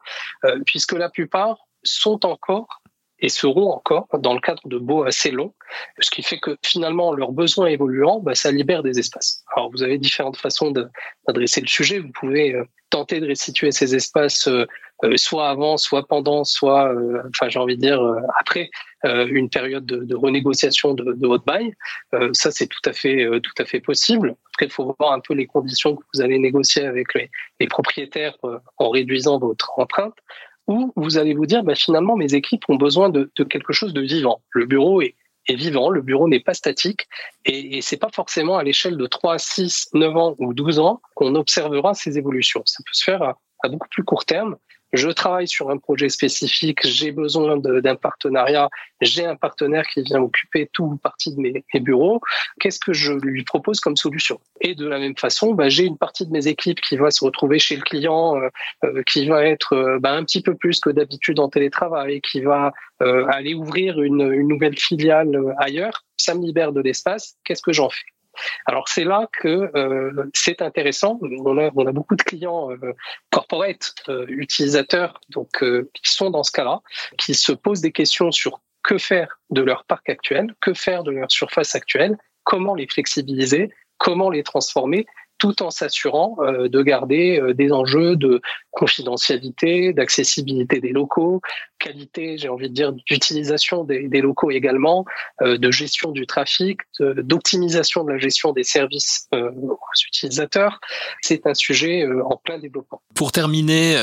euh, 0.46 0.60
puisque 0.66 0.94
la 0.94 1.10
plupart 1.10 1.60
sont 1.84 2.26
encore 2.26 2.82
et 3.22 3.30
seront 3.30 3.72
encore 3.72 4.08
dans 4.20 4.34
le 4.34 4.40
cadre 4.40 4.62
de 4.66 4.78
baux 4.78 5.04
assez 5.04 5.32
longs, 5.32 5.54
ce 6.00 6.10
qui 6.10 6.24
fait 6.24 6.40
que 6.40 6.58
finalement 6.66 7.14
leurs 7.14 7.32
besoins 7.32 7.68
évoluant, 7.68 8.20
bah, 8.20 8.36
ça 8.36 8.52
libère 8.52 8.84
des 8.84 9.00
espaces. 9.00 9.44
Alors 9.56 9.72
vous 9.72 9.84
avez 9.84 9.98
différentes 9.98 10.38
façons 10.38 10.72
d'adresser 10.72 11.62
le 11.62 11.68
sujet. 11.68 12.00
Vous 12.00 12.12
pouvez 12.12 12.56
euh, 12.56 12.64
tenter 12.90 13.20
de 13.20 13.28
restituer 13.28 13.72
ces 13.72 13.96
espaces 13.96 14.48
euh, 14.48 14.66
euh, 15.04 15.18
soit 15.18 15.50
avant, 15.50 15.78
soit 15.78 16.08
pendant, 16.08 16.44
soit, 16.44 16.94
enfin 17.30 17.50
j'ai 17.50 17.60
envie 17.60 17.76
de 17.76 17.82
dire 17.82 18.02
après 18.40 18.70
une 19.04 19.50
période 19.50 19.84
de, 19.84 20.04
de 20.04 20.16
renégociation 20.16 20.94
de, 20.94 21.14
de, 21.14 21.28
votre 21.28 21.44
bail. 21.44 21.74
ça 22.34 22.52
c'est 22.52 22.68
tout 22.68 22.82
à 22.86 22.94
fait 22.94 23.28
tout 23.42 23.54
à 23.58 23.66
fait 23.66 23.80
possible. 23.80 24.36
Après 24.54 24.68
il 24.68 24.72
faut 24.72 24.96
voir 25.00 25.14
un 25.14 25.20
peu 25.20 25.34
les 25.34 25.48
conditions 25.48 25.96
que 25.96 26.04
vous 26.14 26.22
allez 26.22 26.38
négocier 26.38 26.86
avec 26.86 27.16
les, 27.16 27.32
les 27.60 27.66
propriétaires 27.68 28.38
en 28.78 28.90
réduisant 28.92 29.40
votre 29.40 29.80
empreinte 29.80 30.14
où 30.68 30.92
vous 30.96 31.18
allez 31.18 31.34
vous 31.34 31.46
dire, 31.46 31.64
bah, 31.64 31.76
finalement, 31.76 32.16
mes 32.16 32.34
équipes 32.34 32.64
ont 32.70 32.76
besoin 32.76 33.10
de, 33.10 33.30
quelque 33.50 33.74
chose 33.74 33.94
de 33.94 34.02
vivant. 34.02 34.42
Le 34.52 34.66
bureau 34.66 35.02
est, 35.02 35.16
vivant, 35.50 35.90
le 35.90 36.02
bureau 36.02 36.30
n'est 36.30 36.40
pas 36.40 36.54
statique, 36.54 37.08
et, 37.46 37.78
et 37.78 37.82
c'est 37.82 37.98
pas 37.98 38.10
forcément 38.14 38.58
à 38.58 38.64
l'échelle 38.64 38.96
de 38.96 39.06
3, 39.06 39.38
6, 39.38 39.90
9 39.94 40.16
ans 40.16 40.36
ou 40.40 40.54
12 40.54 40.80
ans 40.80 41.02
qu'on 41.16 41.36
observera 41.36 41.94
ces 41.94 42.18
évolutions. 42.18 42.62
Ça 42.66 42.84
peut 42.86 42.94
se 42.94 43.04
faire 43.04 43.22
à 43.64 43.70
beaucoup 43.70 43.90
plus 43.90 44.04
court 44.04 44.26
terme, 44.26 44.56
je 44.94 45.10
travaille 45.10 45.48
sur 45.48 45.70
un 45.70 45.78
projet 45.78 46.10
spécifique, 46.10 46.86
j'ai 46.86 47.12
besoin 47.12 47.58
d'un 47.58 47.96
partenariat, 47.96 48.70
j'ai 49.02 49.26
un 49.26 49.36
partenaire 49.36 49.86
qui 49.88 50.02
vient 50.02 50.22
occuper 50.22 50.70
tout 50.72 51.00
partie 51.02 51.36
de 51.36 51.40
mes, 51.40 51.64
bureaux, 51.80 52.22
qu'est-ce 52.60 52.80
que 52.80 52.94
je 52.94 53.14
lui 53.14 53.44
propose 53.44 53.80
comme 53.80 53.96
solution? 53.96 54.40
Et 54.60 54.76
de 54.76 54.88
la 54.88 55.00
même 55.00 55.18
façon, 55.18 55.54
bah, 55.54 55.70
j'ai 55.70 55.86
une 55.86 55.98
partie 55.98 56.26
de 56.26 56.32
mes 56.32 56.48
équipes 56.48 56.82
qui 56.82 56.98
va 56.98 57.12
se 57.12 57.24
retrouver 57.24 57.60
chez 57.60 57.76
le 57.76 57.82
client, 57.82 58.38
euh, 58.38 58.50
euh, 58.84 59.04
qui 59.04 59.28
va 59.28 59.46
être 59.46 59.74
euh, 59.74 60.00
bah, 60.00 60.14
un 60.14 60.24
petit 60.24 60.42
peu 60.42 60.56
plus 60.56 60.80
que 60.80 60.90
d'habitude 60.90 61.40
en 61.40 61.50
télétravail, 61.50 62.22
qui 62.22 62.42
va 62.42 62.72
aller 63.00 63.56
ouvrir 63.56 64.00
une, 64.00 64.32
une 64.32 64.48
nouvelle 64.48 64.78
filiale 64.78 65.36
ailleurs, 65.58 66.06
ça 66.18 66.36
me 66.36 66.46
libère 66.46 66.72
de 66.72 66.82
l'espace, 66.82 67.36
qu'est-ce 67.44 67.64
que 67.64 67.74
j'en 67.74 67.90
fais? 67.90 68.06
Alors 68.66 68.88
c'est 68.88 69.04
là 69.04 69.28
que 69.32 69.72
euh, 69.76 70.30
c'est 70.34 70.62
intéressant. 70.62 71.20
On 71.22 71.58
a, 71.58 71.92
beaucoup 71.92 72.16
de 72.16 72.24
clients 72.24 72.72
euh, 72.72 72.94
corporate, 73.30 73.94
euh, 74.10 74.26
utilisateurs, 74.28 75.20
donc 75.30 75.50
qui 75.60 76.12
sont 76.12 76.30
dans 76.30 76.44
ce 76.44 76.52
cas-là, 76.52 76.82
qui 77.18 77.34
se 77.34 77.52
posent 77.52 77.82
des 77.82 77.92
questions 77.92 78.32
sur 78.32 78.62
que 78.84 78.98
faire 78.98 79.40
de 79.52 79.62
leur 79.62 79.86
parc 79.86 80.10
actuel, 80.10 80.56
que 80.60 80.74
faire 80.74 81.04
de 81.04 81.12
leur 81.12 81.32
surface 81.32 81.76
actuelle, 81.76 82.18
comment 82.44 82.74
les 82.74 82.88
flexibiliser, 82.88 83.72
comment 83.98 84.30
les 84.30 84.44
transformer 84.44 85.06
tout 85.42 85.64
en 85.64 85.72
s'assurant 85.72 86.38
euh, 86.42 86.70
de 86.70 86.84
garder 86.84 87.40
euh, 87.42 87.56
des 87.56 87.72
enjeux 87.72 88.16
de 88.16 88.42
confidentialité, 88.70 89.92
d'accessibilité 89.92 90.80
des 90.80 90.92
locaux, 90.92 91.42
qualité, 91.80 92.38
j'ai 92.38 92.48
envie 92.48 92.70
de 92.70 92.76
dire, 92.76 92.94
d'utilisation 92.94 93.84
des, 93.84 94.22
locaux 94.22 94.52
également, 94.52 95.04
euh, 95.42 95.58
de 95.58 95.72
gestion 95.72 96.12
du 96.12 96.28
trafic, 96.28 96.82
d'optimisation 97.00 98.04
de, 98.04 98.12
la 98.12 98.20
gestion 98.20 98.54
des 98.54 98.64
services 98.64 99.28
aux 99.34 99.80
utilisateurs. 100.08 100.80
C'est 101.24 101.48
un 101.48 101.56
sujet 101.56 102.06
en 102.24 102.38
plein 102.38 102.60
développement. 102.60 103.02
Pour 103.16 103.32
terminer, 103.32 103.96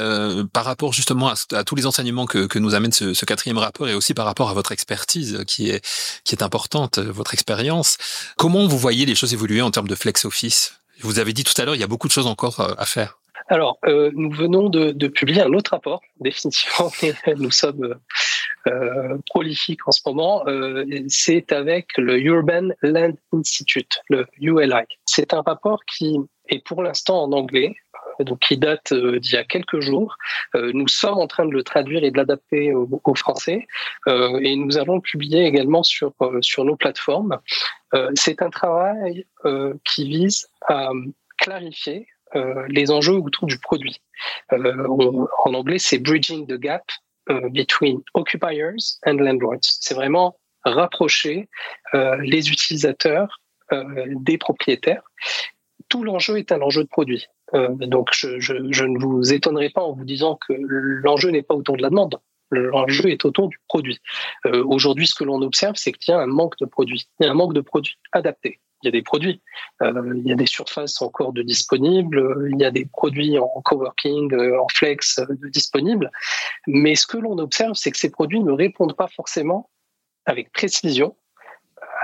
par 0.53 0.65
rapport 0.65 0.93
justement 0.93 1.33
à, 1.53 1.65
tous 1.65 1.77
les 1.77 1.87
enseignements 1.87 2.27
que, 2.27 2.59
nous 2.59 2.75
amène 2.75 2.93
ce, 2.93 3.15
ce, 3.15 3.25
quatrième 3.25 3.59
rapport 3.59 3.89
et 3.89 3.95
aussi 3.95 4.13
par 4.13 4.27
rapport 4.27 4.51
à 4.51 4.55
votre 4.55 4.73
expertise 4.73 5.45
qui 5.47 5.71
est, 5.71 5.87
qui 6.25 6.35
est 6.35 6.43
importante, 6.43 6.99
votre 6.99 7.33
expérience, 7.33 7.97
comment 8.37 8.67
vous 8.67 8.79
voyez 8.79 9.07
les 9.07 9.15
choses 9.15 9.33
évoluer 9.33 9.63
en 9.63 9.71
termes 9.71 9.89
de 9.89 9.95
flex 9.95 10.25
office? 10.25 10.79
Vous 11.01 11.19
avez 11.19 11.33
dit 11.33 11.45
tout 11.45 11.61
à 11.61 11.65
l'heure, 11.65 11.75
il 11.75 11.81
y 11.81 11.85
a 11.85 11.89
beaucoup 11.89 12.09
de 12.09 12.13
choses 12.13 12.27
encore 12.27 12.61
euh, 12.61 12.75
à 12.79 12.87
faire. 12.87 13.19
Alors, 13.49 13.79
euh, 13.87 14.11
nous 14.15 14.31
venons 14.31 14.69
de, 14.69 15.09
publier 15.09 15.41
un 15.41 15.53
autre 15.53 15.71
rapport, 15.71 16.03
définitivement, 16.21 16.91
nous 17.37 17.51
sommes 17.51 17.97
euh, 18.67 19.19
prolifiques 19.27 19.87
en 19.87 19.93
ce 19.93 20.03
moment. 20.05 20.45
c'est 21.09 21.53
avec 21.53 21.97
le 21.97 22.19
Urban 22.21 22.69
Land 22.83 23.15
Institute, 23.33 24.01
le 24.09 24.27
ULI. 24.41 24.85
C'est 25.07 25.33
un 25.33 25.41
rapport 25.41 25.81
qui 25.85 26.19
est 26.51 26.63
pour 26.65 26.83
l'instant 26.83 27.23
en 27.23 27.33
anglais, 27.33 27.75
donc 28.21 28.41
qui 28.41 28.59
date 28.59 28.93
d'il 28.93 29.33
y 29.33 29.37
a 29.37 29.45
quelques 29.45 29.81
jours. 29.81 30.17
nous 30.55 30.89
sommes 30.89 31.19
en 31.19 31.27
train 31.27 31.47
de 31.47 31.53
le 31.53 31.63
traduire 31.63 32.05
et 32.05 32.11
de 32.11 32.17
l'adapter 32.19 32.75
au, 32.75 33.15
français, 33.15 33.67
et 34.07 34.57
nous 34.57 34.77
allons 34.77 34.97
le 34.97 35.01
publier 35.01 35.45
également 35.45 35.83
sur 35.83 36.13
sur 36.43 36.65
nos 36.65 36.77
plateformes. 36.77 37.39
Euh, 37.95 38.11
c'est 38.15 38.43
un 38.43 38.51
travail 38.51 39.27
euh, 39.45 39.75
qui 39.85 40.09
vise 40.09 40.49
à 40.67 40.91
clarifier 41.39 42.07
euh, 42.35 42.67
les 42.69 42.91
enjeux 42.91 43.17
autour 43.17 43.47
du 43.47 43.59
produit. 43.59 44.01
en 44.51 45.55
anglais, 45.55 45.79
c'est 45.79 45.99
bridging 45.99 46.47
the 46.47 46.59
gap 46.59 46.85
between 47.51 48.03
occupiers 48.15 48.99
and 49.07 49.15
landlords. 49.15 49.61
C'est 49.63 49.95
vraiment 49.95 50.39
rapprocher 50.65 51.49
les 51.93 52.51
utilisateurs 52.51 53.43
des 53.71 54.39
propriétaires. 54.39 55.03
Tout 55.91 56.05
l'enjeu 56.05 56.39
est 56.39 56.53
un 56.53 56.63
enjeu 56.63 56.85
de 56.85 56.89
produit. 56.89 57.27
donc, 57.53 58.09
je, 58.15 58.41
je, 58.41 58.85
ne 58.85 58.99
vous 58.99 59.33
étonnerai 59.33 59.69
pas 59.69 59.83
en 59.83 59.93
vous 59.93 60.05
disant 60.05 60.39
que 60.47 60.55
l'enjeu 60.55 61.31
n'est 61.31 61.43
pas 61.43 61.55
autour 61.55 61.77
de 61.77 61.83
la 61.83 61.91
demande 61.91 62.19
l'enjeu 62.51 63.11
est 63.11 63.25
autour 63.25 63.49
du 63.49 63.59
produit. 63.69 63.99
Euh, 64.47 64.65
aujourd'hui, 64.65 65.07
ce 65.07 65.15
que 65.15 65.25
l'on 65.25 65.43
observe, 65.43 65.75
c'est 65.77 65.93
qu'il 65.93 66.13
y 66.13 66.17
a 66.17 66.21
un 66.21 66.27
manque 66.27 66.59
de 66.59 66.67
produits. 66.67 67.09
Il 67.21 67.27
y 67.27 67.29
a 67.29 67.33
un 67.33 67.35
manque 67.35 67.55
de 67.55 67.61
produits 67.61 67.97
adaptés. 68.13 68.61
Il 68.83 68.87
y 68.87 68.89
a 68.89 68.93
des 68.93 69.03
produits, 69.03 69.43
euh, 69.83 70.13
il 70.17 70.25
y 70.25 70.33
a 70.33 70.37
des 70.37 70.47
surfaces 70.47 71.03
encore 71.03 71.33
de 71.33 71.43
disponibles, 71.43 72.49
il 72.53 72.61
y 72.61 72.65
a 72.65 72.71
des 72.71 72.85
produits 72.85 73.37
en 73.37 73.61
coworking, 73.65 74.33
euh, 74.33 74.61
en 74.61 74.69
flex 74.69 75.19
de 75.19 75.49
disponibles. 75.49 76.13
Mais 76.69 76.95
ce 76.95 77.07
que 77.07 77.19
l'on 77.19 77.39
observe, 77.39 77.75
c'est 77.75 77.91
que 77.91 77.99
ces 77.99 78.11
produits 78.11 78.41
ne 78.41 78.53
répondent 78.53 78.97
pas 78.97 79.09
forcément 79.09 79.69
avec 80.27 80.53
précision 80.53 81.17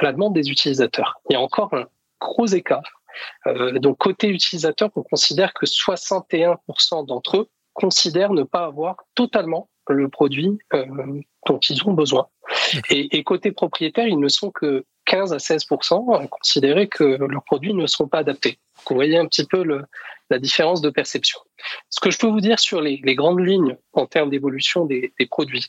à 0.00 0.04
la 0.04 0.12
demande 0.12 0.34
des 0.34 0.50
utilisateurs. 0.50 1.20
Il 1.30 1.34
y 1.34 1.36
a 1.36 1.40
encore 1.40 1.72
un 1.74 1.86
gros 2.20 2.46
écart. 2.46 3.00
donc 3.76 3.98
côté 3.98 4.28
utilisateur, 4.28 4.90
on 4.96 5.02
considère 5.04 5.52
que 5.54 5.66
61% 5.66 7.06
d'entre 7.06 7.36
eux 7.36 7.48
considèrent 7.74 8.32
ne 8.32 8.42
pas 8.42 8.64
avoir 8.64 8.96
totalement 9.14 9.68
le 9.88 10.08
produit 10.08 10.58
euh, 10.72 10.84
dont 11.46 11.58
ils 11.58 11.86
ont 11.86 11.92
besoin. 11.92 12.28
Et, 12.90 13.22
côté 13.24 13.52
propriétaire, 13.52 14.06
ils 14.06 14.18
ne 14.18 14.28
sont 14.28 14.50
que 14.50 14.84
15 15.06 15.32
à 15.32 15.36
16% 15.36 16.22
à 16.22 16.26
considérer 16.26 16.88
que 16.88 17.04
leurs 17.04 17.44
produits 17.44 17.74
ne 17.74 17.86
seront 17.86 18.08
pas 18.08 18.18
adaptés. 18.18 18.58
vous 18.88 18.94
voyez 18.94 19.18
un 19.18 19.26
petit 19.26 19.46
peu 19.46 19.62
le, 19.62 19.84
la 20.30 20.38
différence 20.38 20.80
de 20.80 20.90
perception. 20.90 21.40
Ce 21.90 22.00
que 22.00 22.10
je 22.10 22.18
peux 22.18 22.26
vous 22.26 22.40
dire 22.40 22.58
sur 22.58 22.80
les, 22.80 22.98
grandes 23.14 23.40
lignes 23.40 23.76
en 23.92 24.06
termes 24.06 24.30
d'évolution 24.30 24.86
des, 24.86 25.12
des, 25.18 25.26
produits, 25.26 25.66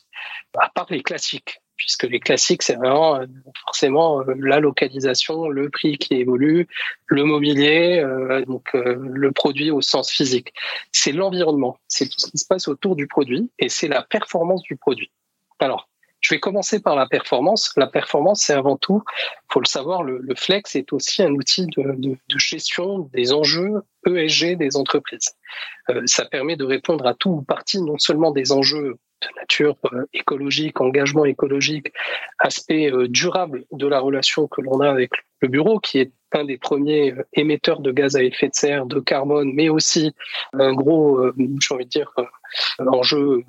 à 0.58 0.70
part 0.70 0.86
les 0.90 1.02
classiques, 1.02 1.60
puisque 1.76 2.04
les 2.04 2.20
classiques, 2.20 2.62
c'est 2.62 2.74
vraiment 2.74 3.16
euh, 3.16 3.26
forcément 3.64 4.20
euh, 4.20 4.34
la 4.38 4.60
localisation, 4.60 5.48
le 5.48 5.70
prix 5.70 5.98
qui 5.98 6.14
évolue, 6.14 6.68
le 7.06 7.24
mobilier, 7.24 8.00
euh, 8.00 8.44
donc 8.44 8.72
le 8.74 9.32
produit 9.32 9.70
au 9.70 9.80
sens 9.80 10.10
physique. 10.10 10.52
C'est 10.92 11.12
l'environnement, 11.12 11.78
c'est 11.88 12.08
tout 12.08 12.18
ce 12.18 12.30
qui 12.30 12.38
se 12.38 12.46
passe 12.46 12.68
autour 12.68 12.96
du 12.96 13.06
produit 13.06 13.50
et 13.58 13.68
c'est 13.68 13.88
la 13.88 14.02
performance 14.02 14.62
du 14.62 14.76
produit. 14.76 15.10
Alors, 15.58 15.88
je 16.20 16.34
vais 16.34 16.40
commencer 16.40 16.80
par 16.80 16.96
la 16.96 17.06
performance. 17.06 17.72
La 17.76 17.86
performance, 17.86 18.42
c'est 18.42 18.54
avant 18.54 18.76
tout, 18.76 19.02
faut 19.52 19.60
le 19.60 19.66
savoir, 19.66 20.02
le, 20.02 20.34
flex 20.34 20.74
est 20.74 20.92
aussi 20.92 21.22
un 21.22 21.32
outil 21.32 21.66
de, 21.66 21.82
de, 21.98 22.16
de, 22.28 22.38
gestion 22.38 23.10
des 23.12 23.32
enjeux 23.32 23.82
ESG 24.06 24.56
des 24.56 24.76
entreprises. 24.76 25.36
ça 26.06 26.24
permet 26.24 26.56
de 26.56 26.64
répondre 26.64 27.06
à 27.06 27.14
tout 27.14 27.30
ou 27.30 27.42
partie 27.42 27.80
non 27.80 27.98
seulement 27.98 28.32
des 28.32 28.50
enjeux 28.50 28.96
nature 29.36 29.76
euh, 29.92 30.04
écologique, 30.12 30.80
engagement 30.80 31.24
écologique, 31.24 31.92
aspect 32.38 32.90
euh, 32.90 33.08
durable 33.08 33.64
de 33.72 33.86
la 33.86 34.00
relation 34.00 34.46
que 34.46 34.60
l'on 34.60 34.80
a 34.80 34.90
avec 34.90 35.12
le 35.40 35.48
bureau, 35.48 35.78
qui 35.78 35.98
est 35.98 36.12
un 36.32 36.44
des 36.44 36.58
premiers 36.58 37.12
euh, 37.12 37.22
émetteurs 37.32 37.80
de 37.80 37.92
gaz 37.92 38.16
à 38.16 38.22
effet 38.22 38.48
de 38.48 38.54
serre, 38.54 38.86
de 38.86 39.00
carbone, 39.00 39.52
mais 39.54 39.68
aussi 39.68 40.12
un 40.52 40.72
gros, 40.72 41.30
j'ai 41.36 41.74
envie 41.74 41.84
de 41.84 41.90
dire, 41.90 42.12
enjeu 42.78 43.42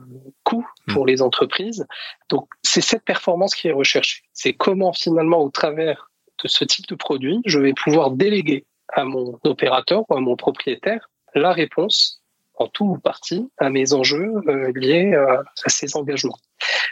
coût 0.43 0.65
pour 0.88 1.06
mm. 1.06 1.08
les 1.08 1.21
entreprises. 1.21 1.86
Donc, 2.30 2.47
c'est 2.63 2.82
cette 2.82 3.03
performance 3.03 3.56
qui 3.56 3.67
est 3.67 3.73
recherchée. 3.73 4.23
C'est 4.34 4.53
comment 4.53 4.93
finalement, 4.93 5.41
au 5.41 5.49
travers 5.49 6.10
de 6.43 6.47
ce 6.47 6.63
type 6.63 6.88
de 6.88 6.95
produit, 6.95 7.41
je 7.45 7.60
vais 7.60 7.73
pouvoir 7.73 8.12
déléguer 8.12 8.65
à 8.93 9.03
mon 9.03 9.39
opérateur 9.43 10.03
ou 10.10 10.15
à 10.15 10.21
mon 10.21 10.36
propriétaire 10.36 11.10
la 11.36 11.51
réponse 11.51 12.16
en 12.58 12.67
tout 12.67 12.86
ou 12.86 12.98
partie 12.98 13.50
à 13.58 13.70
mes 13.70 13.93
enjeux 13.93 14.34
euh, 14.48 14.72
liés 14.76 15.13
euh, 15.13 15.41
à 15.65 15.70
ces 15.70 15.96
engagements. 15.96 16.38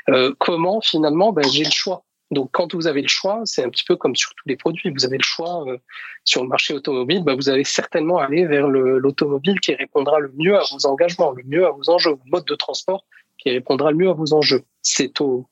Euh, 0.10 0.34
comment 0.40 0.82
finalement 0.82 1.32
ben, 1.32 1.46
j'ai 1.52 1.64
le 1.64 1.72
choix 1.72 2.04
donc, 2.32 2.50
quand 2.52 2.74
vous 2.74 2.88
avez 2.88 3.04
le 3.04 3.08
choix, 3.08 3.42
c'est 3.46 3.64
un 3.64 3.70
petit 3.70 3.84
peu 3.88 3.96
comme 3.96 4.16
sur 4.16 4.32
tous 4.32 4.50
les 4.50 4.58
produits. 4.58 4.90
Vous 4.90 5.06
avez 5.06 5.18
le 5.18 5.24
choix 5.24 5.64
sur 6.24 6.42
le 6.42 6.50
marché 6.50 6.74
automobile, 6.74 7.24
ben, 7.24 7.36
vous 7.36 7.50
allez 7.50 7.64
certainement 7.64 8.18
aller 8.18 8.48
vers 8.48 8.68
l'automobile 8.68 9.60
qui 9.60 9.76
répondra 9.76 10.20
le 10.20 10.32
mieux 10.36 10.58
à 10.58 10.64
vos 10.72 10.88
engagements, 10.88 11.32
le 11.34 11.44
mieux 11.44 11.68
à 11.68 11.70
vos 11.70 11.88
enjeux, 11.88 12.18
le 12.26 12.32
mode 12.32 12.46
de 12.46 12.56
transport 12.56 13.06
qui 13.38 13.52
répondra 13.52 13.92
le 13.92 13.98
mieux 13.98 14.10
à 14.10 14.14
vos 14.14 14.34
enjeux. 14.34 14.64
C'est 14.82 15.22
au 15.22 15.46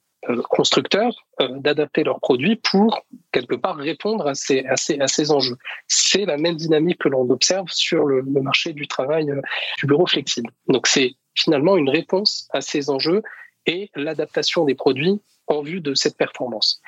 constructeurs 0.50 1.26
euh, 1.42 1.48
d'adapter 1.60 2.04
leurs 2.04 2.20
produits 2.20 2.56
pour 2.56 3.06
quelque 3.32 3.56
part 3.56 3.76
répondre 3.76 4.28
à 4.28 4.36
ces, 4.36 4.66
à 4.66 4.78
ces, 4.78 5.00
à 5.00 5.08
ces 5.08 5.32
enjeux. 5.32 5.58
C'est 5.88 6.26
la 6.26 6.38
même 6.38 6.56
dynamique 6.56 7.00
que 7.00 7.10
l'on 7.10 7.30
observe 7.30 7.68
sur 7.70 8.06
le, 8.06 8.24
marché 8.24 8.74
du 8.74 8.88
travail 8.88 9.30
euh, 9.30 9.42
du 9.80 9.88
bureau 9.88 10.08
flexible. 10.08 10.52
Donc 10.68 10.88
c'est 10.88 11.16
finalement 11.36 11.78
une 11.78 11.90
réponse 11.90 12.48
à 12.52 12.62
ces 12.62 12.90
enjeux 12.90 13.24
et 13.66 13.90
l'adaptation 13.96 14.66
des 14.66 14.76
produits 14.76 15.22
en 15.48 15.62
vue 15.62 15.82
de 15.82 15.94
cette 15.94 16.18
performance. 16.18 16.82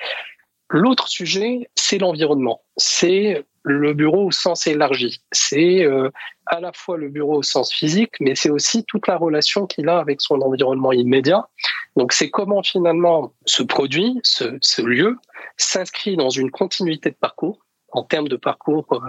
L'autre 0.70 1.08
sujet, 1.08 1.70
c'est 1.76 1.98
l'environnement. 1.98 2.62
C'est 2.78 3.46
le 3.66 3.94
bureau 3.94 4.28
au 4.28 4.32
sens 4.32 4.68
élargi. 4.68 5.22
C'est 5.32 5.84
euh, 5.84 6.10
à 6.46 6.60
la 6.60 6.72
fois 6.72 6.98
le 6.98 7.10
bureau 7.10 7.38
au 7.38 7.44
sens 7.44 7.74
physique, 7.74 8.14
mais 8.20 8.36
c'est 8.36 8.52
aussi 8.52 8.86
toute 8.86 9.08
la 9.08 9.18
relation 9.18 9.66
qu'il 9.66 9.90
a 9.90 9.98
avec 9.98 10.22
son 10.22 10.40
environnement 10.42 10.92
immédiat. 10.92 11.48
Donc 11.96 12.14
c'est 12.14 12.30
comment 12.30 12.62
finalement 12.62 13.34
ce 13.46 13.64
produit, 13.64 14.20
ce, 14.24 14.58
ce 14.62 14.84
lieu, 14.84 15.18
s'inscrit 15.58 16.16
dans 16.16 16.30
une 16.30 16.52
continuité 16.52 17.10
de 17.10 17.16
parcours 17.16 17.66
en 17.92 18.04
termes 18.04 18.28
de 18.28 18.36
parcours 18.36 18.86
euh, 18.94 19.00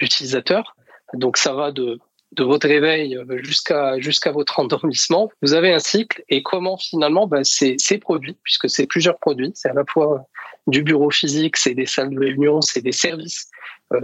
d'utilisateur. 0.00 0.76
Donc 1.12 1.36
ça 1.36 1.52
va 1.52 1.70
de 1.70 2.00
de 2.32 2.44
votre 2.44 2.66
réveil 2.66 3.16
euh, 3.16 3.38
jusqu'à 3.42 3.98
jusqu'à 3.98 4.32
votre 4.32 4.58
endormissement, 4.58 5.30
vous 5.42 5.54
avez 5.54 5.72
un 5.72 5.78
cycle 5.78 6.22
et 6.28 6.42
comment 6.42 6.76
finalement 6.76 7.26
bah, 7.26 7.44
ces, 7.44 7.76
ces 7.78 7.98
produits, 7.98 8.36
puisque 8.42 8.68
c'est 8.68 8.86
plusieurs 8.86 9.18
produits, 9.18 9.52
c'est 9.54 9.70
à 9.70 9.74
la 9.74 9.84
fois 9.88 10.26
du 10.66 10.82
bureau 10.82 11.10
physique, 11.10 11.56
c'est 11.56 11.74
des 11.74 11.86
salles 11.86 12.10
de 12.10 12.18
réunion, 12.18 12.60
c'est 12.60 12.82
des 12.82 12.92
services, 12.92 13.48
euh, 13.48 13.55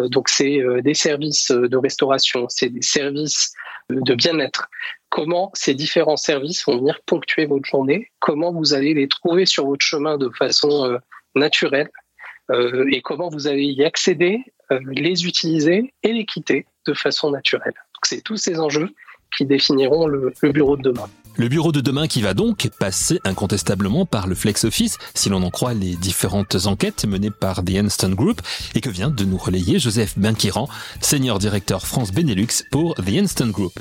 donc 0.09 0.29
c'est 0.29 0.61
euh, 0.61 0.81
des 0.81 0.95
services 0.95 1.51
de 1.51 1.77
restauration, 1.77 2.47
c'est 2.49 2.69
des 2.69 2.83
services 2.83 3.53
de 3.91 4.15
bien-être. 4.15 4.69
Comment 5.09 5.51
ces 5.55 5.75
différents 5.75 6.17
services 6.17 6.65
vont 6.65 6.79
venir 6.79 7.01
ponctuer 7.05 7.47
votre 7.47 7.67
journée? 7.67 8.11
Comment 8.21 8.53
vous 8.53 8.75
allez 8.75 8.95
les 8.95 9.09
trouver 9.09 9.45
sur 9.45 9.67
votre 9.67 9.85
chemin 9.85 10.17
de 10.17 10.31
façon 10.31 10.99
naturelle? 11.35 11.91
Et 12.91 13.03
comment 13.03 13.29
vous 13.29 13.47
allez 13.47 13.65
y 13.65 13.85
accéder, 13.85 14.41
les 14.71 15.27
utiliser 15.27 15.93
et 16.03 16.13
les 16.13 16.25
quitter 16.25 16.67
de 16.87 16.95
façon 16.95 17.31
naturelle? 17.31 17.75
C'est 18.05 18.23
tous 18.23 18.39
ces 18.39 18.59
enjeux 18.59 18.89
qui 19.37 19.45
définiront 19.45 20.07
le, 20.07 20.33
bureau 20.43 20.77
de 20.77 20.83
demain. 20.83 21.09
Le 21.37 21.49
bureau 21.49 21.73
de 21.73 21.81
demain 21.81 22.09
qui 22.09 22.21
va 22.21 22.35
donc 22.35 22.69
passer 22.79 23.21
incontestablement 23.25 24.05
par 24.05 24.27
le 24.27 24.35
Flex 24.35 24.65
Office, 24.65 24.99
si 25.15 25.29
l'on 25.29 25.43
en 25.43 25.51
croit 25.51 25.73
les 25.73 25.97
différentes 25.97 26.67
enquêtes 26.67 27.05
menées 27.07 27.31
par 27.31 27.65
The 27.65 27.77
Instant 27.77 28.11
Group, 28.11 28.43
et 28.75 28.81
que 28.81 28.91
vient 28.91 29.11
de 29.11 29.25
nous 29.25 29.39
relayer 29.39 29.79
Joseph 29.79 30.19
Benkiran, 30.19 30.69
senior 31.01 31.39
directeur 31.39 31.87
France 31.87 32.13
Benelux 32.13 32.65
pour 32.71 32.95
The 32.97 33.17
Instant 33.23 33.49
Group. 33.49 33.73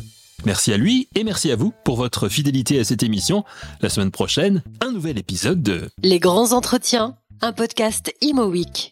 Merci 0.46 0.74
à 0.74 0.78
lui 0.78 1.08
et 1.16 1.24
merci 1.24 1.52
à 1.52 1.56
vous 1.56 1.74
pour 1.84 1.98
votre 1.98 2.30
fidélité 2.30 2.80
à 2.80 2.84
cette 2.84 3.04
émission. 3.04 3.44
La 3.82 3.90
semaine 3.90 4.12
prochaine, 4.12 4.64
un 4.80 4.92
nouvel 4.92 5.20
épisode 5.20 5.62
de 5.62 5.90
Les 6.04 6.20
grands 6.20 6.54
entretiens, 6.54 7.16
un 7.42 7.52
podcast 7.52 8.14
Imo 8.22 8.46
Week. 8.46 8.92